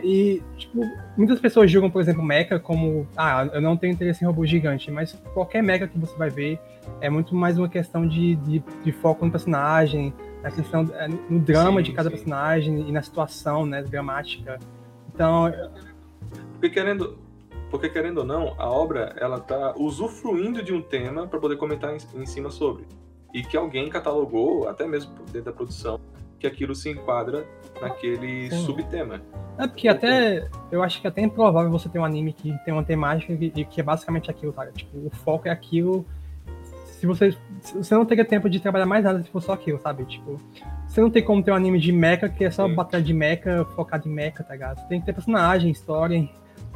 [0.04, 0.82] E, tipo,
[1.16, 4.90] muitas pessoas julgam, por exemplo, mecha como, ah, eu não tenho interesse em robô gigante,
[4.90, 6.60] mas qualquer mecha que você vai ver
[7.00, 10.12] é muito mais uma questão de, de, de foco no personagem,
[10.42, 12.16] na questão, é, no drama sim, de cada sim.
[12.16, 14.58] personagem e na situação, né, dramática.
[15.12, 15.52] Então...
[16.52, 17.16] Porque querendo,
[17.70, 21.94] porque querendo ou não, a obra, ela tá usufruindo de um tema para poder comentar
[21.94, 22.86] em, em cima sobre.
[23.32, 26.00] E que alguém catalogou, até mesmo dentro da produção,
[26.38, 27.46] que aquilo se enquadra
[27.80, 28.64] naquele Sim.
[28.64, 29.20] subtema.
[29.58, 32.72] É porque até eu acho que é até improvável você ter um anime que tem
[32.72, 34.66] uma temática e que é basicamente aquilo, tá?
[34.66, 36.06] Tipo, o foco é aquilo.
[36.86, 37.36] Se você
[37.74, 40.04] você não teria tempo de trabalhar mais nada se for só aquilo, sabe?
[40.04, 40.40] Tipo,
[40.86, 42.74] você não tem como ter um anime de mecha que é só Sim.
[42.74, 44.80] batalha de mecha, focado em mecha, tá ligado?
[44.80, 46.28] Você tem que ter personagem, história,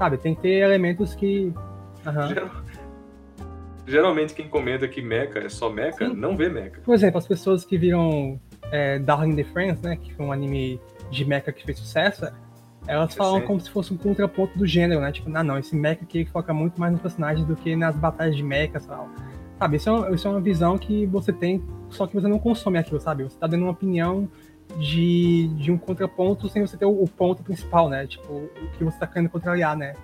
[0.03, 0.18] sabe?
[0.18, 1.53] Tem que ter elementos que
[2.05, 2.28] uhum.
[2.28, 2.50] Geral...
[3.86, 6.14] Geralmente quem comenta que mecha é só mecha, Sim.
[6.14, 6.80] não vê mecha.
[6.84, 8.40] Por exemplo, as pessoas que viram
[8.72, 10.80] é, Darling the Friends, né, que foi um anime
[11.11, 12.26] de mecha que fez sucesso,
[12.86, 15.12] elas falam como se fosse um contraponto do gênero, né?
[15.12, 18.34] Tipo, não, não, esse mecha aqui foca muito mais nos personagens do que nas batalhas
[18.34, 19.76] de mecha, sabe?
[19.76, 22.78] Isso é, uma, isso é uma visão que você tem, só que você não consome
[22.78, 23.22] aquilo, sabe?
[23.22, 24.28] Você tá dando uma opinião
[24.78, 28.06] de, de um contraponto sem você ter o, o ponto principal, né?
[28.06, 29.94] Tipo, o que você tá querendo contrariar, né?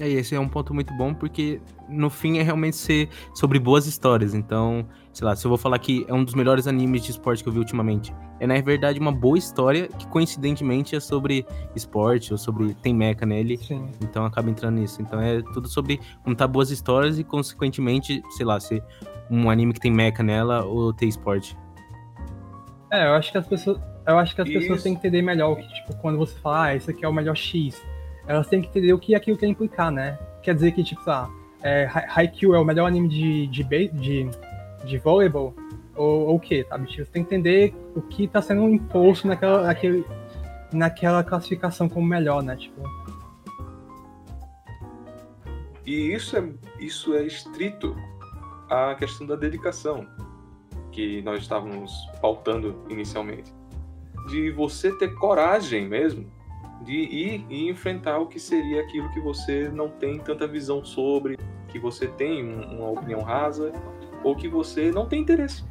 [0.00, 3.86] É, esse é um ponto muito bom porque no fim é realmente ser sobre boas
[3.86, 4.34] histórias.
[4.34, 7.42] Então, sei lá, se eu vou falar que é um dos melhores animes de esporte
[7.42, 12.32] que eu vi ultimamente, é na verdade uma boa história que coincidentemente é sobre esporte
[12.32, 13.56] ou sobre tem mecha nele.
[13.56, 13.88] Sim.
[14.02, 15.00] Então acaba entrando nisso.
[15.00, 18.82] Então é tudo sobre contar boas histórias e consequentemente, sei lá, ser
[19.30, 21.56] um anime que tem mecha nela ou ter esporte.
[22.90, 25.56] É, eu acho que as pessoas, eu acho que as pessoas têm que entender melhor
[25.56, 27.82] que tipo quando você fala, ah, esse aqui é o melhor X
[28.26, 30.18] elas têm que entender o que aquilo quer implicar, né?
[30.42, 31.30] Quer dizer que, tipo, ah,
[31.62, 34.30] é, Haikyuu é o melhor anime de, de, de,
[34.84, 35.54] de voleibol,
[35.94, 36.86] ou, ou o quê, sabe?
[36.86, 40.04] Tipo, você tem que entender o que está sendo imposto naquela, naquele,
[40.72, 42.56] naquela classificação como melhor, né?
[42.56, 42.82] Tipo...
[45.84, 46.44] E isso é,
[46.80, 47.96] isso é estrito
[48.68, 50.04] à questão da dedicação,
[50.96, 53.52] que nós estávamos pautando inicialmente.
[54.28, 56.26] De você ter coragem mesmo
[56.80, 61.38] de ir e enfrentar o que seria aquilo que você não tem tanta visão sobre,
[61.68, 63.72] que você tem um, uma opinião rasa,
[64.24, 65.64] ou que você não tem interesse.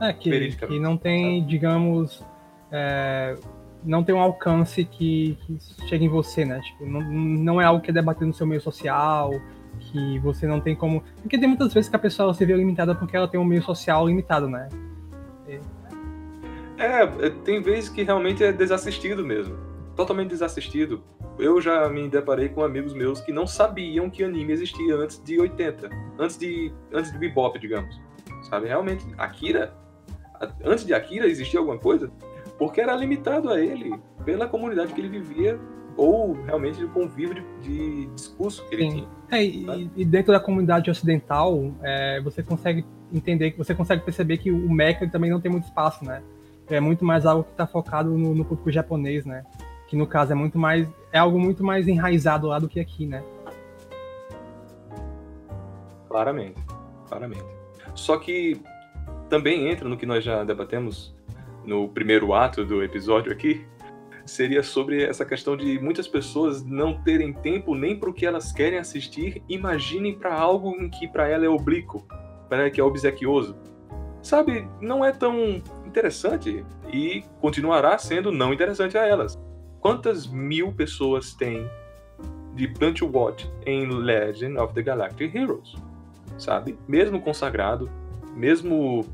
[0.00, 1.50] É, que, que não tem, sabe?
[1.50, 2.24] digamos,
[2.70, 3.36] é,
[3.84, 6.60] não tem um alcance que, que chega em você, né?
[6.60, 9.32] Tipo, não, não é algo que é debatido no seu meio social,
[9.92, 11.02] que você não tem como.
[11.20, 13.62] Porque tem muitas vezes que a pessoa se vê limitada porque ela tem um meio
[13.62, 14.68] social limitado, né?
[16.78, 21.02] É, é tem vezes que realmente é desassistido mesmo totalmente desassistido.
[21.38, 25.40] Eu já me deparei com amigos meus que não sabiam que anime existia antes de
[25.40, 25.88] 80,
[26.18, 28.00] antes de antes de Bebop, digamos.
[28.48, 29.74] Sabe, realmente, Akira,
[30.64, 32.10] antes de Akira existia alguma coisa?
[32.58, 35.58] Porque era limitado a ele pela comunidade que ele vivia
[35.96, 38.90] ou realmente o convívio de, de, discurso que ele Sim.
[38.96, 39.08] tinha.
[39.30, 44.38] É, e, e, dentro da comunidade ocidental, é, você consegue entender, que você consegue perceber
[44.38, 46.22] que o mecha também não tem muito espaço, né?
[46.68, 49.44] É muito mais algo que está focado no, no público japonês, né?
[49.92, 53.06] que no caso é muito mais é algo muito mais enraizado lá do que aqui,
[53.06, 53.22] né?
[56.08, 56.58] Claramente,
[57.06, 57.44] claramente.
[57.94, 58.58] Só que
[59.28, 61.14] também entra no que nós já debatemos
[61.62, 63.66] no primeiro ato do episódio aqui,
[64.24, 68.52] seria sobre essa questão de muitas pessoas não terem tempo nem para o que elas
[68.52, 72.06] querem assistir, imaginem para algo em que para ela é oblíquo,
[72.48, 73.56] para ela que é obsequioso.
[74.22, 79.38] Sabe, não é tão interessante e continuará sendo não interessante a elas.
[79.80, 81.68] quantas mil pessoas tem
[82.54, 85.74] de Plant Watch em Legend of the Galactic Heroes?
[86.38, 86.78] Sabe?
[86.86, 87.90] Mesmo consagrado,
[88.34, 89.04] mesmo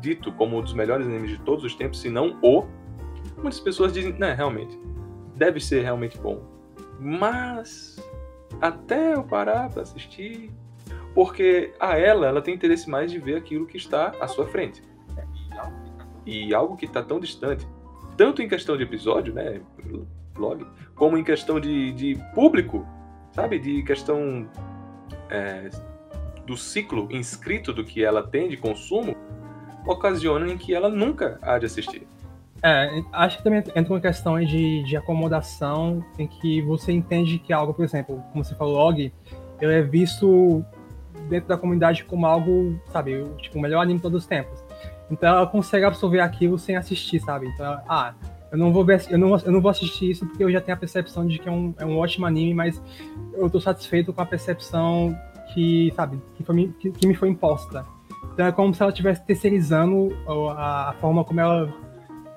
[0.00, 2.64] dito como um dos melhores animes de todos os tempos, se não o,
[3.42, 4.78] muitas pessoas dizem, né, realmente,
[5.34, 6.42] deve ser realmente bom.
[6.98, 7.96] Mas
[8.60, 10.50] até eu parar para assistir,
[11.14, 14.82] porque a ela, ela tem interesse mais de ver aquilo que está à sua frente.
[16.26, 17.66] E algo que está tão distante,
[18.16, 19.60] tanto em questão de episódio, né,
[20.34, 22.86] blog, como em questão de, de público,
[23.32, 24.48] sabe, de questão
[25.30, 25.70] é,
[26.46, 29.16] do ciclo inscrito do que ela tem de consumo,
[29.86, 32.06] ocasiona em que ela nunca há de assistir.
[32.62, 37.52] É, acho que também entra uma questão de, de acomodação em que você entende que
[37.52, 39.12] algo, por exemplo, como você falou, log,
[39.60, 40.64] ele é visto
[41.28, 44.62] dentro da comunidade como algo, sabe, tipo, o melhor anime de todos os tempos.
[45.10, 47.46] Então ela consegue absorver aquilo sem assistir, sabe?
[47.46, 48.14] Então, ah,
[48.50, 50.76] eu não vou ver, eu não, eu não vou assistir isso porque eu já tenho
[50.76, 52.82] a percepção de que é um, é um ótimo anime, mas
[53.34, 55.16] eu tô satisfeito com a percepção
[55.52, 57.84] que, sabe, que, foi, que, que me foi imposta.
[58.32, 61.72] Então é como se ela estivesse terceirizando a, a forma como ela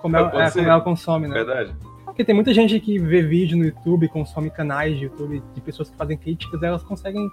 [0.01, 1.33] como, ela, é, como ela consome, né?
[1.33, 1.75] Verdade.
[2.05, 5.89] Porque tem muita gente que vê vídeo no YouTube, consome canais de YouTube de pessoas
[5.89, 7.29] que fazem críticas, elas conseguem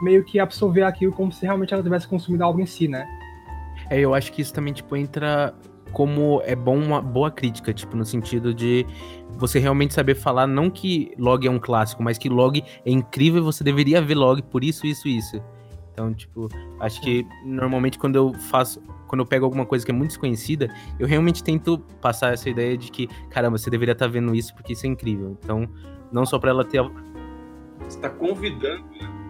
[0.00, 3.06] meio que absorver aquilo como se realmente ela tivesse consumido algo em si, né?
[3.90, 5.54] É, eu acho que isso também, tipo, entra
[5.92, 8.86] como é bom uma boa crítica, tipo, no sentido de
[9.36, 13.42] você realmente saber falar, não que log é um clássico, mas que log é incrível
[13.42, 15.42] e você deveria ver log por isso, isso, isso.
[15.92, 16.48] Então, tipo,
[16.80, 20.74] acho que normalmente quando eu faço, quando eu pego alguma coisa que é muito desconhecida,
[20.98, 24.54] eu realmente tento passar essa ideia de que, caramba, você deveria estar tá vendo isso
[24.54, 25.36] porque isso é incrível.
[25.42, 25.68] Então,
[26.10, 26.82] não só para ela ter.
[27.80, 28.84] Você está convidando,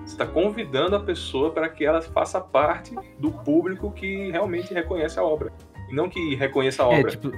[0.05, 5.25] está convidando a pessoa para que ela faça parte do público que realmente reconhece a
[5.25, 5.53] obra.
[5.91, 7.09] E não que reconheça a é, obra.
[7.09, 7.33] É, tipo,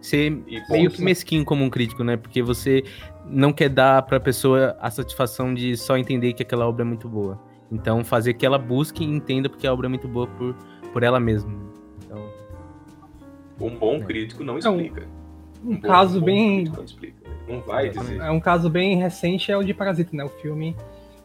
[0.00, 0.30] ser
[0.70, 2.16] meio que mesquinho como um crítico, né?
[2.16, 2.84] Porque você
[3.26, 6.86] não quer dar para a pessoa a satisfação de só entender que aquela obra é
[6.86, 7.47] muito boa.
[7.70, 10.54] Então, fazer que ela busque e entenda porque a obra é muito boa por,
[10.92, 11.52] por ela mesma.
[12.04, 12.24] Então,
[13.60, 14.00] um bom é.
[14.00, 15.06] crítico não explica.
[15.64, 16.64] um, um, um caso bem.
[16.64, 17.28] Não, explica.
[17.48, 18.20] não vai dizer.
[18.20, 20.24] É um caso bem recente é o de Parasita, né?
[20.24, 20.74] O filme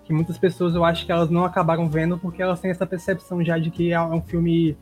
[0.04, 3.44] que muitas pessoas eu acho que elas não acabaram vendo porque elas têm essa percepção
[3.44, 4.76] já de que é um filme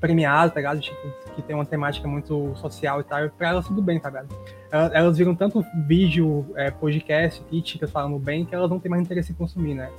[0.00, 0.80] premiado, tá ligado?
[0.80, 0.96] Tipo,
[1.34, 3.28] que tem uma temática muito social e tal.
[3.30, 4.28] Pra elas tudo bem, tá ligado?
[4.70, 9.02] Elas, elas viram tanto vídeo, é, podcast, críticas falando bem que elas não têm mais
[9.02, 9.90] interesse em consumir, né?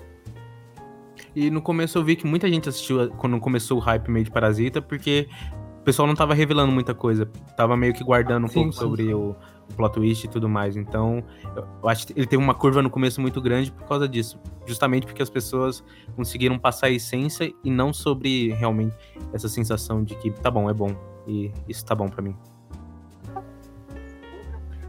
[1.37, 4.31] E no começo eu vi que muita gente assistiu quando começou o hype meio de
[4.31, 5.29] Parasita, porque
[5.79, 7.27] o pessoal não tava revelando muita coisa.
[7.55, 9.13] Tava meio que guardando um sim, pouco sim, sobre sim.
[9.13, 9.35] O,
[9.69, 10.75] o plot twist e tudo mais.
[10.75, 11.23] Então,
[11.55, 14.39] eu acho que ele teve uma curva no começo muito grande por causa disso.
[14.65, 15.83] Justamente porque as pessoas
[16.15, 18.95] conseguiram passar a essência e não sobre realmente
[19.31, 20.89] essa sensação de que tá bom, é bom.
[21.27, 22.35] E isso tá bom para mim.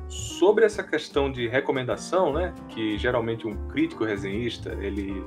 [0.08, 2.54] Sobre essa questão de recomendação, né?
[2.70, 5.22] Que geralmente um crítico resenhista, ele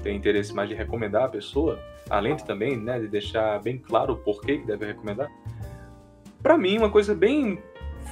[0.00, 1.78] tem interesse mais de recomendar a pessoa,
[2.08, 5.28] além de também né, de deixar bem claro o porquê que deve recomendar.
[6.42, 7.58] Para mim, uma coisa bem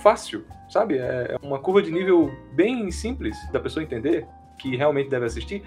[0.02, 0.98] fácil, sabe?
[0.98, 4.26] É uma curva de nível bem simples da pessoa entender
[4.58, 5.62] que realmente deve assistir.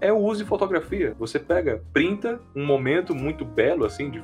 [0.00, 1.14] É o uso de fotografia.
[1.18, 4.22] Você pega, printa um momento muito belo, assim, de,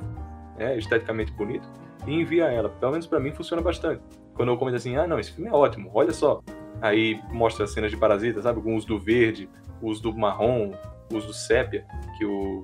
[0.57, 1.67] é, esteticamente bonito,
[2.05, 2.69] e envia ela.
[2.69, 4.01] Pelo menos para mim funciona bastante.
[4.33, 6.41] Quando eu comento assim, ah, não, esse filme é ótimo, olha só.
[6.81, 8.61] Aí mostra cenas de parasita, sabe?
[8.61, 9.49] Com uso do verde,
[9.81, 10.71] uso do marrom,
[11.11, 11.85] uso sépia
[12.17, 12.63] que o,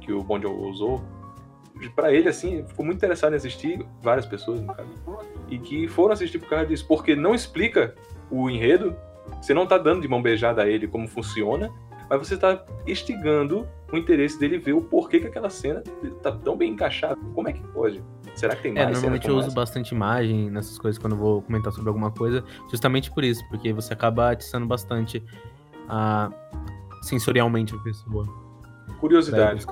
[0.00, 1.02] que o Bon Jovi usou,
[1.94, 4.88] para ele, assim, ficou muito interessado em assistir, várias pessoas, no caso,
[5.48, 7.94] e que foram assistir por causa disso, porque não explica
[8.30, 8.96] o enredo,
[9.40, 11.70] você não tá dando de mão beijada a ele como funciona,
[12.08, 15.82] mas você tá instigando o interesse dele ver o porquê que aquela cena
[16.22, 17.16] tá tão bem encaixada.
[17.34, 18.02] Como é que pode?
[18.34, 18.88] Será que tem é, mais?
[18.88, 22.44] É, normalmente eu uso bastante imagem nessas coisas quando eu vou comentar sobre alguma coisa,
[22.70, 25.22] justamente por isso, porque você acaba atiçando bastante
[25.88, 26.30] a,
[27.02, 28.26] sensorialmente a pessoa.
[29.00, 29.66] Curiosidade.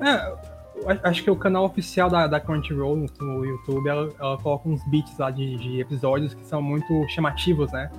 [0.00, 4.68] É, acho que o canal oficial da, da Crunchyroll no, no YouTube, ela, ela, coloca
[4.68, 7.90] uns beats lá de, de, episódios que são muito chamativos, né?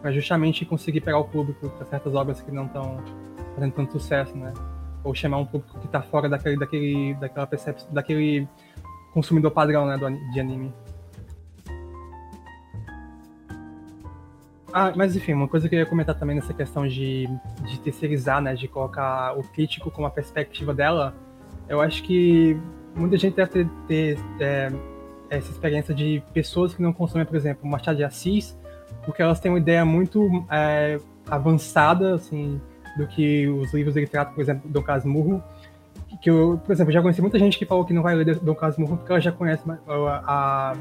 [0.00, 3.02] Pra justamente conseguir pegar o público para certas obras que não estão
[3.54, 4.52] fazendo tanto sucesso, né?
[5.02, 8.46] Ou chamar um público que tá fora daquele, daquele, daquela percepção, daquele
[9.12, 10.74] consumidor padrão, né, do, de anime.
[14.78, 17.26] Ah, mas enfim, uma coisa que eu ia comentar também nessa questão de,
[17.64, 21.14] de terceirizar, né, de colocar o crítico com a perspectiva dela,
[21.66, 22.54] eu acho que
[22.94, 24.70] muita gente deve ter, ter é,
[25.30, 28.54] essa experiência de pessoas que não consomem, por exemplo, Machado de Assis,
[29.02, 32.60] porque elas têm uma ideia muito é, avançada, assim,
[32.98, 35.42] do que os livros ele trata, por exemplo, do Casmurro,
[36.20, 38.54] que eu, por exemplo, já conheci muita gente que falou que não vai ler Dom
[38.54, 40.76] Casmurro porque ela já conhece a, a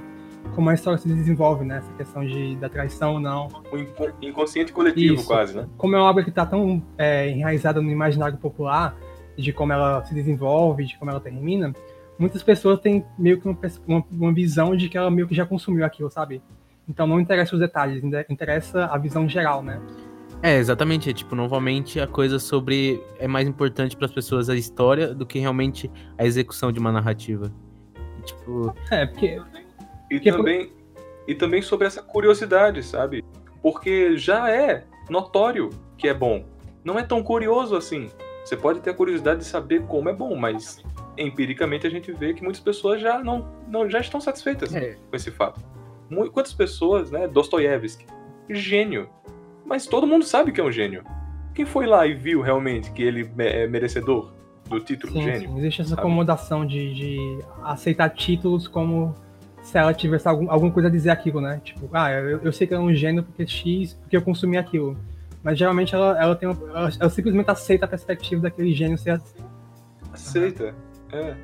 [0.53, 1.77] como a história se desenvolve, né?
[1.77, 3.47] Essa questão de, da traição ou não.
[3.71, 5.27] O inconsciente coletivo, Isso.
[5.27, 5.67] quase, né?
[5.77, 8.95] Como é uma obra que está tão é, enraizada no imaginário popular,
[9.37, 11.73] de como ela se desenvolve, de como ela termina,
[12.17, 13.57] muitas pessoas têm meio que uma,
[14.11, 16.41] uma visão de que ela meio que já consumiu aquilo, sabe?
[16.87, 19.81] Então não interessa os detalhes, interessa a visão geral, né?
[20.41, 21.09] É, exatamente.
[21.09, 23.01] É, tipo, novamente a coisa sobre.
[23.17, 26.91] É mais importante para as pessoas a história do que realmente a execução de uma
[26.91, 27.51] narrativa.
[28.23, 28.73] tipo.
[28.91, 29.41] É, porque.
[30.09, 30.71] E, porque também,
[31.27, 33.23] e também sobre essa curiosidade, sabe?
[33.61, 36.45] Porque já é notório que é bom.
[36.83, 38.09] Não é tão curioso assim.
[38.43, 40.83] Você pode ter a curiosidade de saber como é bom, mas
[41.17, 44.95] empiricamente a gente vê que muitas pessoas já não, não já estão satisfeitas é.
[45.09, 45.59] com esse fato.
[46.31, 47.27] Quantas pessoas, né?
[47.27, 48.05] Dostoiévski,
[48.49, 49.09] gênio,
[49.65, 51.03] mas todo mundo sabe que é um gênio.
[51.53, 54.31] Quem foi lá e viu realmente que ele é merecedor
[54.69, 55.49] do título sim, gênio?
[55.49, 55.57] Sim.
[55.57, 56.01] Existe essa sabe?
[56.01, 59.15] acomodação de, de, aceitar títulos como
[59.65, 61.59] se ela tivesse algum, alguma coisa a dizer aquilo, né?
[61.63, 64.95] Tipo, ah, eu, eu sei que é um gênio porque X, porque eu consumi aquilo.
[65.43, 69.11] Mas geralmente ela, ela tem uma, ela, ela, simplesmente aceita a perspectiva daquele gênio ser
[69.11, 69.43] assim.
[70.13, 70.75] Aceita,
[71.11, 71.35] é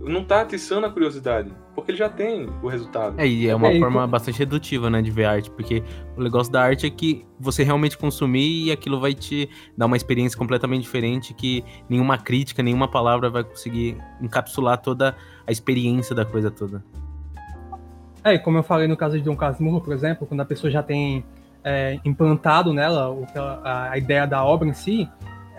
[0.00, 3.20] não tá atiçando a curiosidade, porque ele já tem o resultado.
[3.20, 5.84] É, e é uma é, forma bastante redutiva, né, de ver arte, porque
[6.16, 9.96] o negócio da arte é que você realmente consumir e aquilo vai te dar uma
[9.96, 16.24] experiência completamente diferente que nenhuma crítica, nenhuma palavra vai conseguir encapsular toda a experiência da
[16.24, 16.82] coisa toda.
[18.28, 20.70] É, e como eu falei no caso de Dom Casmurro, por exemplo, quando a pessoa
[20.70, 21.24] já tem
[21.64, 25.08] é, implantado nela o, a, a ideia da obra em si,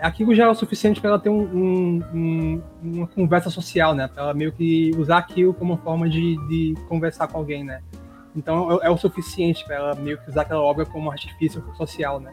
[0.00, 4.06] aquilo já é o suficiente para ela ter um, um, um, uma conversa social, né?
[4.06, 7.82] Para ela meio que usar aquilo como forma de, de conversar com alguém, né?
[8.36, 12.20] Então é, é o suficiente para ela meio que usar aquela obra como artifício social,
[12.20, 12.32] né?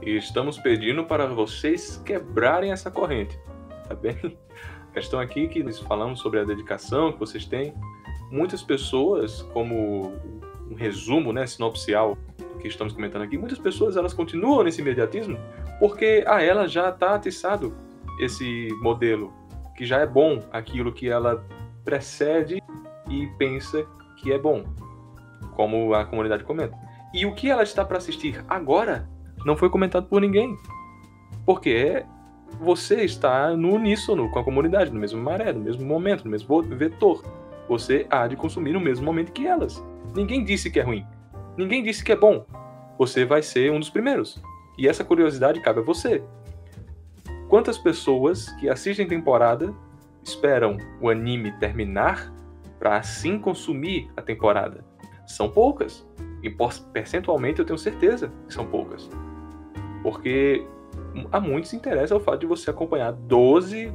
[0.00, 3.36] E estamos pedindo para vocês quebrarem essa corrente,
[3.88, 4.38] tá bem?
[4.92, 7.74] Questão aqui que nós falamos sobre a dedicação que vocês têm.
[8.30, 10.12] Muitas pessoas, como
[10.70, 12.16] um resumo, né, sinopcial
[12.60, 15.38] que estamos comentando aqui, muitas pessoas elas continuam nesse imediatismo
[15.82, 17.74] porque a ah, ela já está atiçado
[18.20, 19.32] esse modelo,
[19.76, 21.44] que já é bom aquilo que ela
[21.84, 22.62] precede
[23.10, 23.84] e pensa
[24.18, 24.64] que é bom,
[25.56, 26.78] como a comunidade comenta.
[27.12, 29.08] E o que ela está para assistir agora
[29.44, 30.56] não foi comentado por ninguém.
[31.44, 32.06] Porque
[32.60, 36.62] você está no uníssono com a comunidade, no mesmo maré, no mesmo momento, no mesmo
[36.62, 37.24] vetor.
[37.68, 39.82] Você há de consumir no mesmo momento que elas.
[40.14, 41.06] Ninguém disse que é ruim.
[41.56, 42.44] Ninguém disse que é bom.
[42.98, 44.42] Você vai ser um dos primeiros.
[44.78, 46.22] E essa curiosidade cabe a você.
[47.48, 49.74] Quantas pessoas que assistem temporada
[50.22, 52.32] esperam o anime terminar
[52.78, 54.84] para assim consumir a temporada?
[55.26, 56.06] São poucas.
[56.42, 56.50] E
[56.92, 59.08] percentualmente eu tenho certeza que são poucas.
[60.02, 60.66] Porque
[61.30, 63.92] a muitos interessa o fato de você acompanhar 12,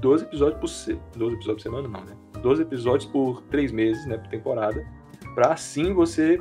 [0.00, 1.00] 12 episódios por se...
[1.16, 2.16] 12 episódios por semana, não, né?
[2.42, 4.86] 12 episódios por 3 meses, né, por temporada,
[5.34, 6.40] para assim você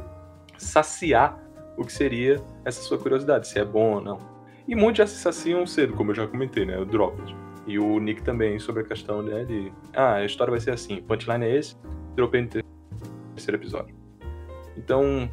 [0.57, 1.39] saciar
[1.77, 4.19] o que seria essa sua curiosidade, se é bom ou não.
[4.67, 6.77] E muitos já se saciam cedo, como eu já comentei, né?
[6.77, 7.35] O Dropped.
[7.65, 9.71] E o Nick também sobre a questão né, de.
[9.93, 11.75] Ah, a história vai ser assim: punchline é esse,
[12.15, 13.95] dropei no terceiro episódio.
[14.77, 15.29] Então,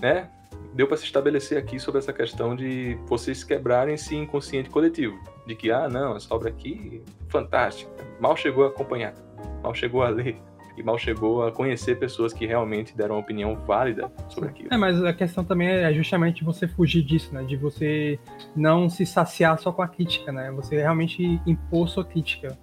[0.00, 0.30] né?
[0.74, 5.18] Deu para se estabelecer aqui sobre essa questão de vocês quebrarem esse inconsciente coletivo.
[5.46, 7.90] De que, ah, não, essa obra aqui, fantástica.
[8.18, 9.14] Mal chegou a acompanhar,
[9.62, 10.36] mal chegou a ler
[10.76, 14.68] e mal chegou a conhecer pessoas que realmente deram uma opinião válida sobre aquilo.
[14.72, 17.42] É, mas a questão também é justamente você fugir disso, né?
[17.42, 18.18] De você
[18.56, 20.50] não se saciar só com a crítica, né?
[20.52, 22.56] Você realmente impor sua crítica.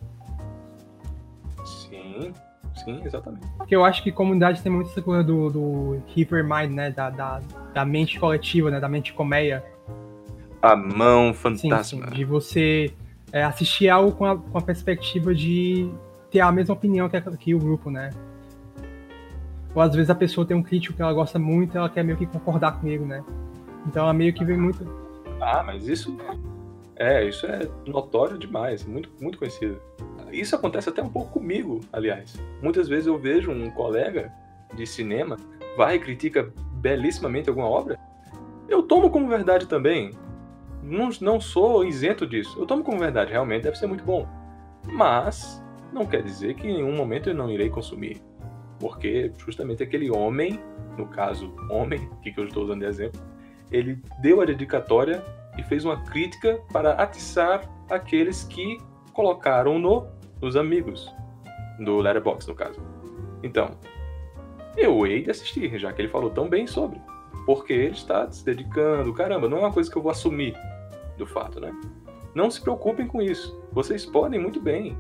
[1.64, 2.34] Sim,
[2.84, 3.46] sim, exatamente.
[3.58, 6.92] Porque eu acho que comunidade tem muito essa coisa do, do Hypermind, né?
[6.92, 7.42] Da, da,
[7.74, 8.80] da mente coletiva, né?
[8.80, 9.64] Da mente colmeia.
[10.62, 11.84] A mão fantasma.
[11.84, 12.16] Sim, sim.
[12.16, 12.94] De você
[13.32, 15.90] é, assistir algo com a, com a perspectiva de
[16.32, 18.10] ter a mesma opinião que, a, que o grupo, né?
[19.74, 22.18] Ou às vezes a pessoa tem um crítico que ela gosta muito, ela quer meio
[22.18, 23.24] que concordar comigo, né?
[23.86, 24.86] Então ela meio que vem muito.
[25.40, 26.18] Ah, mas isso
[26.96, 29.80] é, isso é notório demais, muito, muito conhecido.
[30.32, 32.36] Isso acontece até um pouco comigo, aliás.
[32.62, 34.32] Muitas vezes eu vejo um colega
[34.74, 35.38] de cinema
[35.76, 37.98] vai e critica belíssimamente alguma obra,
[38.68, 40.12] eu tomo como verdade também.
[40.84, 42.60] Não, não sou isento disso.
[42.60, 44.28] Eu tomo como verdade, realmente deve ser muito bom.
[44.86, 48.22] Mas não quer dizer que em nenhum momento eu não irei consumir.
[48.80, 50.60] Porque justamente aquele homem,
[50.98, 53.22] no caso, homem, que eu estou usando de exemplo,
[53.72, 55.24] ele deu a dedicatória
[55.58, 58.78] e fez uma crítica para atiçar aqueles que
[59.14, 60.08] colocaram no
[60.42, 61.14] nos amigos
[61.80, 62.80] do Letterboxd, no caso.
[63.44, 63.72] Então,
[64.78, 67.00] eu hei de assistir, já que ele falou tão bem sobre.
[67.46, 70.56] Porque ele está se dedicando, caramba, não é uma coisa que eu vou assumir
[71.18, 71.74] do fato, né?
[72.34, 73.60] Não se preocupem com isso.
[73.72, 74.98] Vocês podem muito bem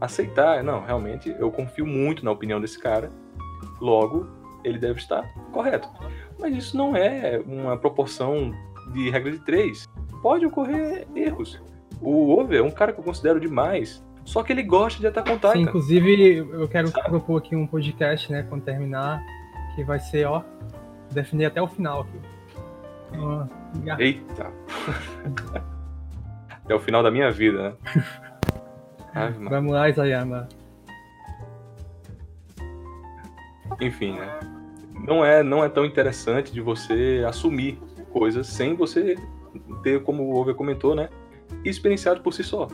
[0.00, 3.10] aceitar, não, realmente eu confio muito na opinião desse cara,
[3.80, 4.26] logo
[4.64, 5.22] ele deve estar
[5.52, 5.88] correto.
[6.38, 8.52] Mas isso não é uma proporção
[8.92, 9.86] de regra de três.
[10.22, 11.60] Pode ocorrer erros.
[12.00, 15.30] O Over é um cara que eu considero demais, só que ele gosta de Attack
[15.30, 15.52] on Titan.
[15.52, 17.08] Sim, inclusive, eu quero Sabe?
[17.08, 19.22] propor aqui um podcast, né, quando terminar,
[19.74, 20.42] que vai ser, ó,
[21.10, 22.20] definir até o final aqui.
[23.98, 24.50] Eita!
[26.64, 27.74] até o final da minha vida, né?
[29.14, 30.48] Ai, Vamos lá, Isayama.
[33.80, 34.40] Enfim, né?
[35.06, 37.78] Não é, não é tão interessante de você assumir
[38.10, 39.16] coisas sem você
[39.82, 41.08] ter, como o Over comentou, né?
[41.64, 42.68] Experienciado por si só.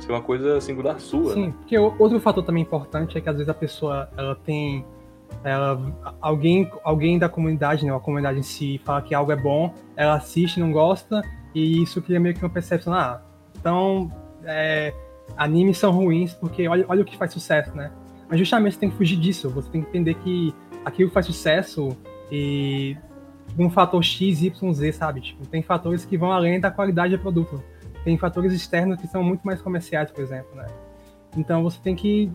[0.00, 1.34] Ser uma coisa singular sua.
[1.34, 1.54] Sim, né?
[1.58, 4.84] porque outro fator também importante é que às vezes a pessoa ela tem.
[5.44, 5.80] Ela,
[6.20, 10.14] alguém, alguém da comunidade, né, a comunidade em si, fala que algo é bom, ela
[10.14, 11.22] assiste, não gosta,
[11.54, 13.22] e isso cria meio que uma percepção, ah,
[13.56, 14.10] então
[14.44, 14.92] é,
[15.36, 17.92] animes são ruins porque olha, olha o que faz sucesso, né?
[18.28, 20.52] Mas justamente você tem que fugir disso, você tem que entender que
[20.84, 21.96] aquilo faz sucesso
[22.30, 22.96] e
[23.58, 25.20] um fator X, Y, Z, sabe?
[25.20, 27.62] Tipo, tem fatores que vão além da qualidade do produto.
[28.04, 30.66] Tem fatores externos que são muito mais comerciais, por exemplo, né?
[31.36, 32.30] Então você tem que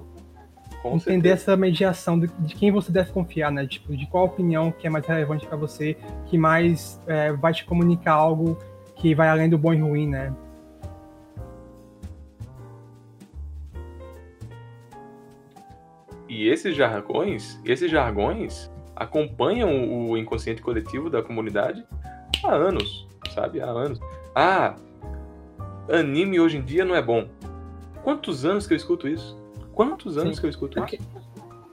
[0.81, 1.33] Com entender certeza.
[1.33, 3.65] essa mediação de, de, quem você deve confiar, né?
[3.65, 7.65] Tipo, de qual opinião que é mais relevante para você, que mais é, vai te
[7.65, 8.57] comunicar algo
[8.95, 10.33] que vai além do bom e ruim, né?
[16.27, 21.85] E esses jargões, esses jargões acompanham o inconsciente coletivo da comunidade
[22.43, 23.61] há anos, sabe?
[23.61, 23.99] Há anos.
[24.33, 24.75] Ah,
[25.89, 27.27] anime hoje em dia não é bom.
[28.03, 29.37] Quantos anos que eu escuto isso?
[29.73, 30.41] Quantos anos Sim.
[30.41, 30.97] que eu escuto isso?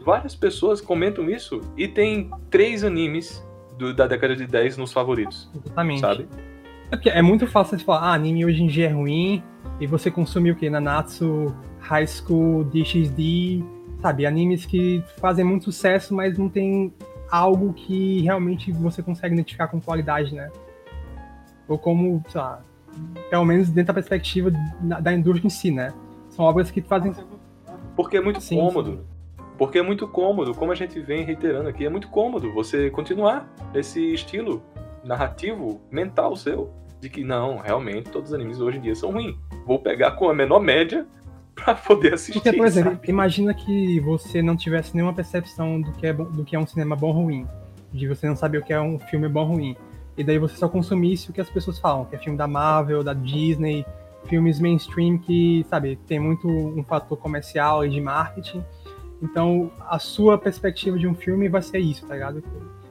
[0.04, 3.44] Várias pessoas comentam isso e tem três animes
[3.78, 5.48] do, da década de 10 nos favoritos.
[5.54, 6.00] Exatamente.
[6.00, 6.28] Sabe?
[6.90, 9.42] É, é muito fácil de falar, ah, anime hoje em dia é ruim,
[9.80, 10.68] e você consumiu o que?
[10.68, 13.64] Nanatsu, High School, DxD,
[14.00, 16.92] sabe, animes que fazem muito sucesso, mas não tem
[17.30, 20.50] algo que realmente você consegue identificar com qualidade, né?
[21.66, 22.62] Ou como, sei lá,
[23.30, 25.92] pelo menos dentro da perspectiva da indústria em si, né?
[26.30, 27.14] São obras que fazem.
[27.96, 28.90] Porque é muito sim, cômodo.
[28.92, 29.44] Sim.
[29.58, 33.48] Porque é muito cômodo, como a gente vem reiterando aqui, é muito cômodo você continuar
[33.74, 34.62] esse estilo
[35.04, 36.70] narrativo mental seu.
[37.00, 39.36] De que não, realmente todos os animes hoje em dia são ruins.
[39.66, 41.06] Vou pegar com a menor média
[41.54, 42.40] para poder assistir.
[42.40, 43.08] Porque, por exemplo, sabe?
[43.08, 46.94] imagina que você não tivesse nenhuma percepção do que, é, do que é um cinema
[46.94, 47.46] bom ou ruim.
[47.92, 49.76] De você não saber o que é um filme bom ou ruim.
[50.16, 53.02] E daí você só consumisse o que as pessoas falam, que é filme da Marvel,
[53.02, 53.84] da Disney,
[54.26, 58.62] filmes mainstream que, sabe, tem muito um fator comercial e de marketing.
[59.22, 62.42] Então, a sua perspectiva de um filme vai ser isso, tá ligado?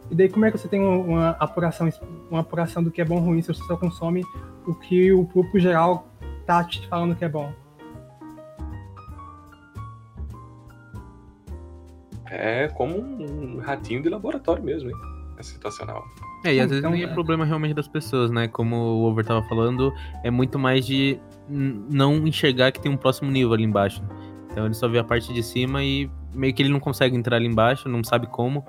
[0.10, 1.90] E daí como é que você tem uma, apuração,
[2.30, 4.24] uma apuração do que é bom ou ruim se você só consome
[4.66, 6.08] o que o público geral
[6.46, 7.54] tá te falando que é bom?
[12.32, 14.96] é como um ratinho de laboratório mesmo, hein?
[15.42, 16.08] É situacional.
[16.44, 18.48] É, e às então, vezes nem é, é problema realmente das pessoas, né?
[18.48, 19.92] Como o Over tava falando,
[20.24, 21.20] é muito mais de
[21.50, 24.04] não enxergar que tem um próximo nível ali embaixo.
[24.52, 27.38] Então ele só vê a parte de cima e meio que ele não consegue entrar
[27.38, 28.64] ali embaixo, não sabe como.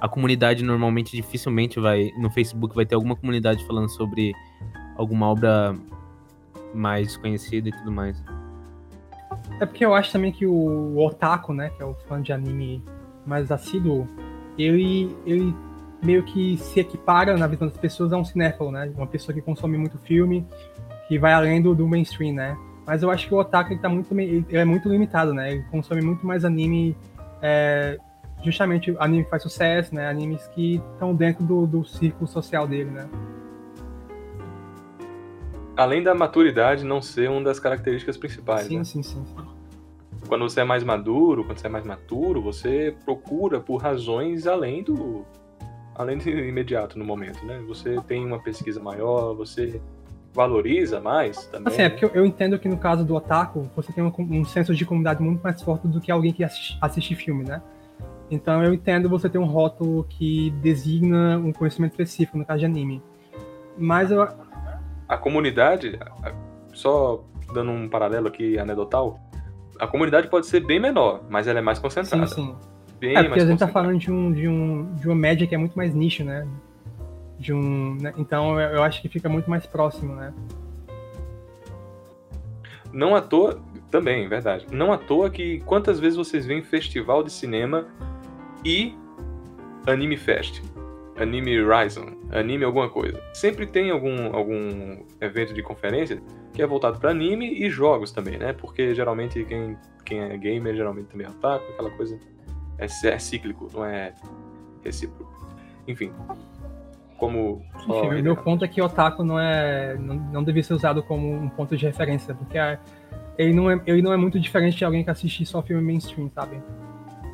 [0.00, 2.10] A comunidade normalmente dificilmente vai.
[2.18, 4.32] No Facebook vai ter alguma comunidade falando sobre
[4.96, 5.76] alguma obra
[6.74, 8.22] mais desconhecida e tudo mais.
[9.60, 12.82] É porque eu acho também que o Otaku, né, que é o fã de anime
[13.26, 14.06] mais assíduo,
[14.58, 15.54] ele, ele
[16.02, 18.90] meio que se equipara na visão das pessoas a um cinéfilo, né?
[18.96, 20.46] Uma pessoa que consome muito filme,
[21.08, 22.56] que vai além do, do mainstream, né?
[22.86, 25.52] Mas eu acho que o otaku ele tá muito, ele é muito limitado, né?
[25.52, 26.96] Ele consome muito mais anime,
[27.42, 27.98] é,
[28.42, 30.08] justamente anime que faz sucesso, né?
[30.08, 33.08] Animes que estão dentro do, do círculo social dele, né?
[35.76, 38.84] Além da maturidade não ser uma das características principais, sim, né?
[38.84, 39.46] Sim, sim, sim
[40.26, 44.82] quando você é mais maduro, quando você é mais maturo, você procura por razões além
[44.82, 45.24] do
[45.96, 47.62] além do imediato no momento, né?
[47.66, 49.80] Você tem uma pesquisa maior, você
[50.32, 51.72] valoriza mais também.
[51.72, 54.44] Assim, é porque eu, eu entendo que no caso do otaku, você tem um, um,
[54.44, 57.62] senso de comunidade muito mais forte do que alguém que assiste, assiste filme, né?
[58.30, 62.66] Então eu entendo você ter um rótulo que designa um conhecimento específico, no caso de
[62.66, 63.02] anime.
[63.78, 64.28] Mas eu...
[65.08, 65.98] A comunidade,
[66.74, 69.18] só dando um paralelo aqui anedotal,
[69.78, 72.26] a comunidade pode ser bem menor, mas ela é mais concentrada.
[72.26, 72.75] Sim, sim.
[72.98, 75.54] Bem é, porque a gente tá falando de, um, de, um, de uma média que
[75.54, 76.46] é muito mais nicho, né?
[77.38, 78.14] De um, né?
[78.16, 80.32] Então eu acho que fica muito mais próximo, né?
[82.92, 83.60] Não à toa,
[83.90, 84.66] também, verdade.
[84.70, 87.86] Não à toa que quantas vezes vocês veem festival de cinema
[88.64, 88.94] e
[89.86, 90.62] Anime Fest,
[91.16, 93.22] Anime Horizon, Anime alguma coisa.
[93.32, 98.38] Sempre tem algum, algum evento de conferência que é voltado para anime e jogos também,
[98.38, 98.52] né?
[98.54, 102.18] Porque geralmente quem, quem é gamer geralmente também é otaku, aquela coisa
[102.78, 104.12] é, é cíclico, não é
[104.84, 105.34] recíproco.
[105.86, 106.12] Enfim,
[107.16, 107.62] como.
[107.76, 111.32] Enfim, o meu ponto é que otaku não é não, não deve ser usado como
[111.32, 112.78] um ponto de referência, porque é,
[113.38, 116.30] ele não é ele não é muito diferente de alguém que assiste só filme mainstream,
[116.34, 116.60] sabe?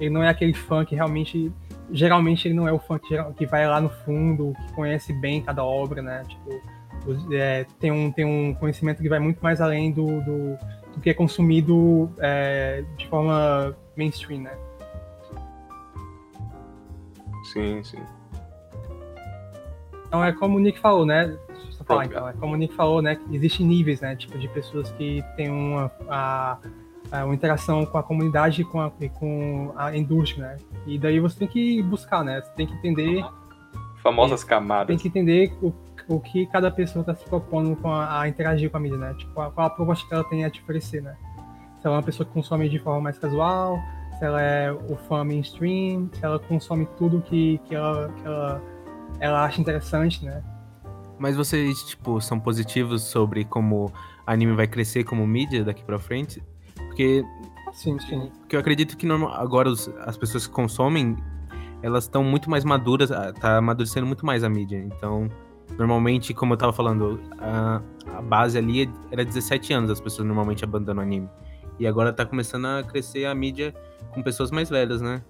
[0.00, 1.52] Ele não é aquele fã que realmente
[1.90, 5.42] geralmente ele não é o fã que, que vai lá no fundo, que conhece bem
[5.42, 6.22] cada obra, né?
[6.26, 6.60] Tipo,
[7.32, 10.56] é, tem, um, tem um conhecimento que vai muito mais além do, do,
[10.94, 14.52] do que é consumido é, de forma mainstream, né?
[17.52, 17.98] Sim, sim.
[20.06, 21.36] Então é como o Nick falou, né?
[21.48, 22.28] Deixa eu falar então.
[22.28, 23.18] É como o Nick falou, né?
[23.30, 24.16] Existem níveis, né?
[24.16, 26.58] Tipo, de pessoas que têm uma, a,
[27.10, 30.56] a, uma interação com a comunidade e com a, com a indústria, né?
[30.86, 32.40] E daí você tem que buscar, né?
[32.40, 33.24] Você tem que entender.
[34.02, 34.88] Famosas camadas.
[34.88, 35.72] Tem que entender o,
[36.08, 39.14] o que cada pessoa está se propondo com a, a, interagir com a mídia, né?
[39.14, 41.16] Tipo, qual a proposta que ela tem a te oferecer, né?
[41.80, 43.78] Se ela é uma pessoa que consome de forma mais casual,
[44.22, 48.62] se ela é o fã mainstream, se ela consome tudo que, que, ela, que ela,
[49.18, 50.44] ela acha interessante, né?
[51.18, 53.92] Mas vocês, tipo, são positivos sobre como
[54.24, 56.40] anime vai crescer como mídia daqui pra frente?
[56.76, 57.24] Porque.
[57.72, 58.30] Sim, sim.
[58.38, 61.16] Porque eu acredito que normal, agora os, as pessoas que consomem,
[61.82, 64.78] elas estão muito mais maduras, ah, tá amadurecendo muito mais a mídia.
[64.78, 65.28] Então,
[65.76, 67.82] normalmente, como eu tava falando, a,
[68.16, 71.28] a base ali era 17 anos, as pessoas normalmente abandonam o anime.
[71.82, 73.74] E agora tá começando a crescer a mídia
[74.14, 75.20] com pessoas mais velhas, né?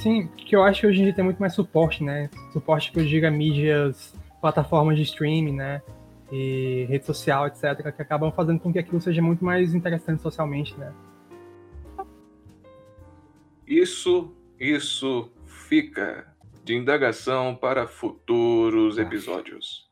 [0.00, 2.28] Sim, que eu acho que hoje em dia tem muito mais suporte, né?
[2.52, 5.80] Suporte que eu diga mídias, plataformas de streaming, né?
[6.32, 10.76] E rede social, etc., que acabam fazendo com que aquilo seja muito mais interessante socialmente,
[10.76, 10.92] né?
[13.64, 16.26] Isso, isso fica
[16.64, 19.02] de indagação para futuros ah.
[19.02, 19.88] episódios.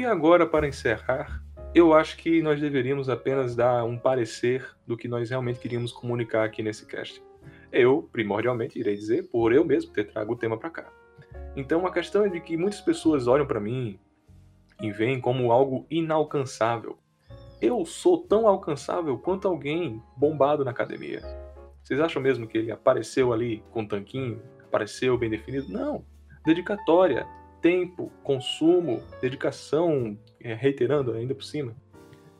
[0.00, 1.44] E agora, para encerrar,
[1.74, 6.42] eu acho que nós deveríamos apenas dar um parecer do que nós realmente queríamos comunicar
[6.42, 7.22] aqui nesse cast.
[7.70, 10.90] Eu, primordialmente, irei dizer por eu mesmo ter trago o tema para cá.
[11.54, 14.00] Então, a questão é de que muitas pessoas olham para mim
[14.80, 16.96] e veem como algo inalcançável.
[17.60, 21.20] Eu sou tão alcançável quanto alguém bombado na academia.
[21.82, 25.70] Vocês acham mesmo que ele apareceu ali com um tanquinho, apareceu bem definido?
[25.70, 26.06] Não.
[26.46, 27.26] Dedicatória,
[27.60, 31.74] tempo, consumo, dedicação, é, reiterando ainda por cima.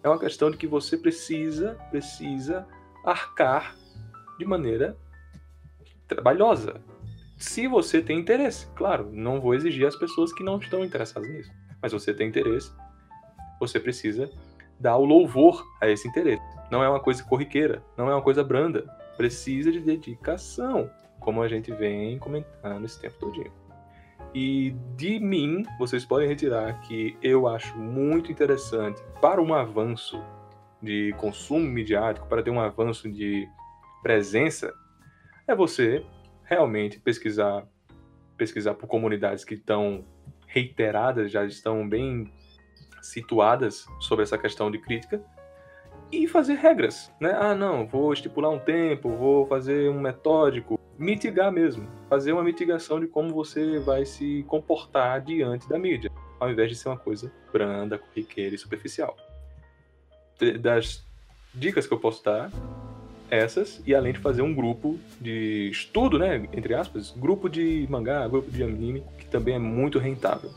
[0.02, 2.66] É uma questão de que você precisa, precisa
[3.04, 3.76] arcar
[4.38, 4.96] de maneira
[6.08, 6.80] trabalhosa.
[7.36, 11.50] Se você tem interesse, claro, não vou exigir as pessoas que não estão interessadas nisso,
[11.80, 12.72] mas você tem interesse,
[13.58, 14.30] você precisa
[14.78, 16.42] dar o louvor a esse interesse.
[16.70, 18.82] Não é uma coisa corriqueira, não é uma coisa branda,
[19.16, 23.52] precisa de dedicação, como a gente vem comentando esse tempo todinho.
[24.34, 30.22] E de mim, vocês podem retirar que eu acho muito interessante para um avanço
[30.80, 33.48] de consumo midiático, para ter um avanço de
[34.02, 34.72] presença,
[35.46, 36.04] é você
[36.44, 37.66] realmente pesquisar
[38.36, 40.02] pesquisar por comunidades que estão
[40.46, 42.32] reiteradas, já estão bem
[43.02, 45.22] situadas sobre essa questão de crítica
[46.10, 47.36] e fazer regras, né?
[47.38, 53.00] Ah, não, vou estipular um tempo, vou fazer um metódico, mitigar mesmo, fazer uma mitigação
[53.00, 57.32] de como você vai se comportar diante da mídia, ao invés de ser uma coisa
[57.50, 59.16] branda, corriqueira e superficial.
[60.60, 61.02] Das
[61.54, 62.50] dicas que eu posso dar,
[63.30, 68.28] essas, e além de fazer um grupo de estudo, né, entre aspas, grupo de mangá,
[68.28, 70.50] grupo de anime, que também é muito rentável.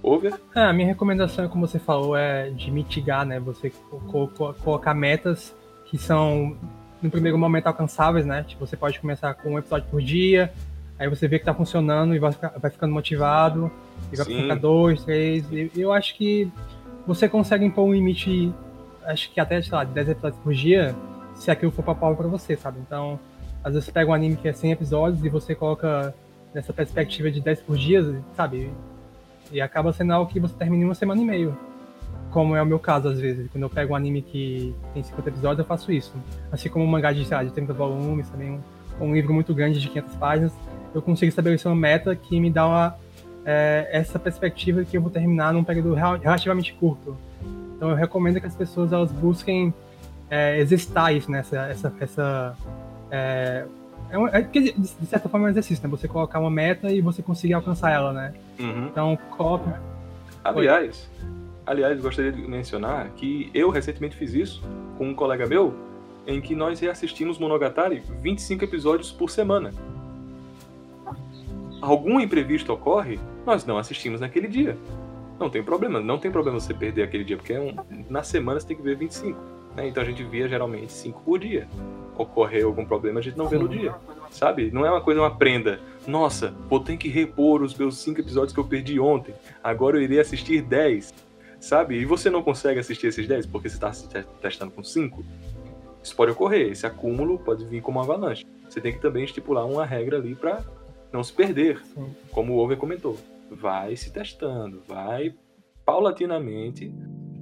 [0.00, 0.34] Over?
[0.54, 3.72] É, a minha recomendação, como você falou, é de mitigar, né, você
[4.62, 5.56] colocar metas
[5.86, 6.56] que são
[7.02, 8.44] no primeiro momento alcançáveis, né?
[8.44, 10.52] Tipo, você pode começar com um episódio por dia,
[10.98, 13.70] aí você vê que tá funcionando e vai, ficar, vai ficando motivado,
[14.12, 15.44] e vai ficar dois, três.
[15.50, 16.50] E eu acho que
[17.06, 18.52] você consegue impor um limite,
[19.04, 20.94] acho que até, sei lá, 10 episódios por dia,
[21.34, 22.78] se aquilo for papel para você, sabe?
[22.80, 23.18] Então,
[23.62, 26.14] às vezes você pega um anime que é 100 episódios e você coloca
[26.54, 28.70] nessa perspectiva de 10 por dia, sabe?
[29.52, 31.73] E acaba sendo algo que você termina em uma semana e meia
[32.34, 33.48] como é o meu caso às vezes.
[33.52, 36.12] Quando eu pego um anime que tem 50 episódios, eu faço isso.
[36.50, 38.60] Assim como um mangá de, sei lá, de 30 volumes, também
[39.00, 40.52] um, um livro muito grande de 500 páginas,
[40.92, 42.96] eu consigo estabelecer uma meta que me dá uma,
[43.46, 47.16] é, essa perspectiva que eu vou terminar num período relativamente curto.
[47.76, 49.72] Então eu recomendo que as pessoas elas busquem
[50.28, 51.38] é, exercitar isso, né?
[51.38, 52.56] Essa, essa, essa
[53.12, 53.64] é,
[54.10, 55.88] é, um, é, de certa forma é um exercício, né?
[55.88, 58.34] Você colocar uma meta e você conseguir alcançar ela, né?
[58.58, 58.86] Uhum.
[58.86, 59.70] Então coloque.
[60.42, 61.08] Aliás,
[61.66, 64.62] aliás, gostaria de mencionar que eu recentemente fiz isso
[64.98, 65.74] com um colega meu,
[66.26, 69.72] em que nós reassistimos Monogatari 25 episódios por semana.
[71.80, 74.76] Algum imprevisto ocorre, nós não assistimos naquele dia.
[75.38, 77.74] Não tem problema, não tem problema você perder aquele dia, porque é um,
[78.08, 79.38] na semana você tem que ver 25.
[79.76, 79.88] Né?
[79.88, 81.68] Então a gente via geralmente 5 por dia.
[82.16, 83.94] Ocorreu algum problema, a gente não vê no dia.
[84.30, 84.70] Sabe?
[84.70, 85.80] Não é uma coisa, uma prenda.
[86.06, 89.34] Nossa, vou ter que repor os meus 5 episódios que eu perdi ontem.
[89.62, 91.12] Agora eu irei assistir 10.
[91.64, 91.96] Sabe?
[91.96, 93.90] E você não consegue assistir esses 10 porque você está
[94.42, 95.24] testando com 5.
[96.02, 96.70] Isso pode ocorrer.
[96.70, 98.44] Esse acúmulo pode vir como uma avalanche.
[98.68, 100.62] Você tem que também estipular uma regra ali para
[101.10, 101.78] não se perder.
[101.86, 102.14] Sim.
[102.30, 103.16] Como o Over comentou.
[103.50, 105.34] Vai se testando, vai
[105.86, 106.92] paulatinamente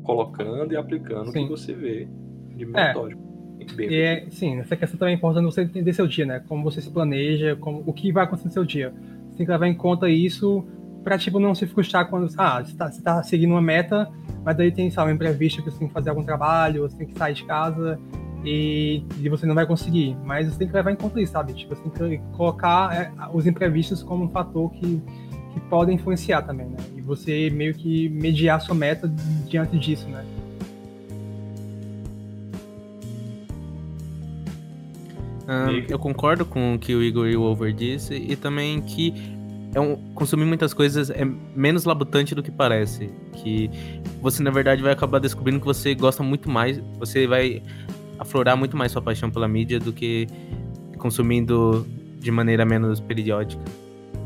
[0.05, 2.07] colocando e aplicando o que você vê
[2.55, 3.21] de metódico.
[3.77, 3.83] É.
[3.83, 6.45] E é, sim, essa questão também é importante você entender seu dia, né?
[6.47, 8.95] Como você se planeja, como, o que vai acontecer no seu dia.
[9.31, 10.65] Você tem que levar em conta isso
[11.03, 14.09] para tipo, não se frustrar quando ah, você está tá seguindo uma meta,
[14.45, 17.07] mas daí tem, sabe, um imprevisto que você tem que fazer algum trabalho, você tem
[17.07, 17.99] que sair de casa
[18.45, 20.17] e, e você não vai conseguir.
[20.25, 21.53] Mas você tem que levar em conta isso, sabe?
[21.53, 25.03] Tipo, você tem que colocar é, os imprevistos como um fator que,
[25.53, 26.79] que podem influenciar também, né?
[26.97, 29.09] E você meio que mediar sua meta
[29.49, 30.25] diante disso, né?
[35.89, 39.13] eu concordo com o que o Igor e o Over disse e também que
[39.75, 41.25] é um, consumir muitas coisas é
[41.57, 43.11] menos labutante do que parece.
[43.33, 43.71] Que
[44.21, 47.63] você, na verdade, vai acabar descobrindo que você gosta muito mais, você vai
[48.19, 50.27] aflorar muito mais sua paixão pela mídia do que
[50.99, 51.87] consumindo
[52.19, 53.63] de maneira menos periódica.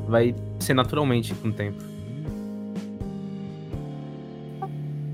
[0.08, 1.82] Vai ser naturalmente com o tempo.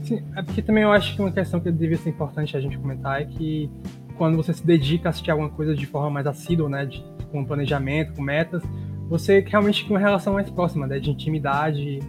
[0.02, 2.76] Sim, é porque também eu acho que uma questão que devia ser importante a gente
[2.76, 3.70] comentar é que
[4.16, 7.44] quando você se dedica a assistir alguma coisa de forma mais assídua, né, de, com
[7.44, 8.62] planejamento, com metas,
[9.08, 12.00] você realmente tem uma relação mais próxima, né, de intimidade.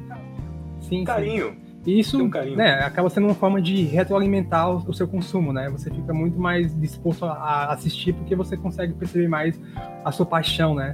[0.79, 1.51] Sim, carinho.
[1.51, 1.63] Sim.
[1.85, 5.69] E isso um né, acaba sendo uma forma de retroalimentar o, o, seu consumo, né?
[5.69, 9.59] Você fica muito mais disposto a assistir porque você consegue perceber mais
[10.05, 10.93] a sua paixão, né?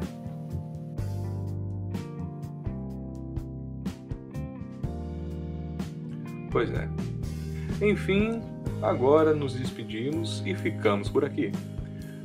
[6.52, 6.90] Pois é.
[7.82, 8.42] Enfim,
[8.82, 11.52] agora nos despedimos e ficamos por aqui.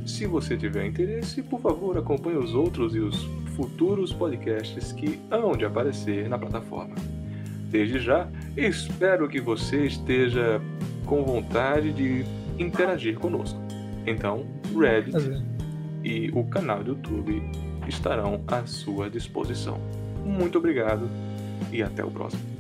[0.06, 5.56] Se você tiver interesse, por favor, acompanhe os outros e os futuros podcasts que hão
[5.56, 6.94] de aparecer na plataforma.
[7.70, 10.60] Desde já, espero que você esteja
[11.06, 12.24] com vontade de
[12.58, 13.58] interagir conosco.
[14.06, 15.42] Então, Reddit
[16.02, 17.42] e o canal do YouTube
[17.88, 19.80] estarão à sua disposição.
[20.24, 21.08] Muito obrigado
[21.72, 22.53] e até o próximo.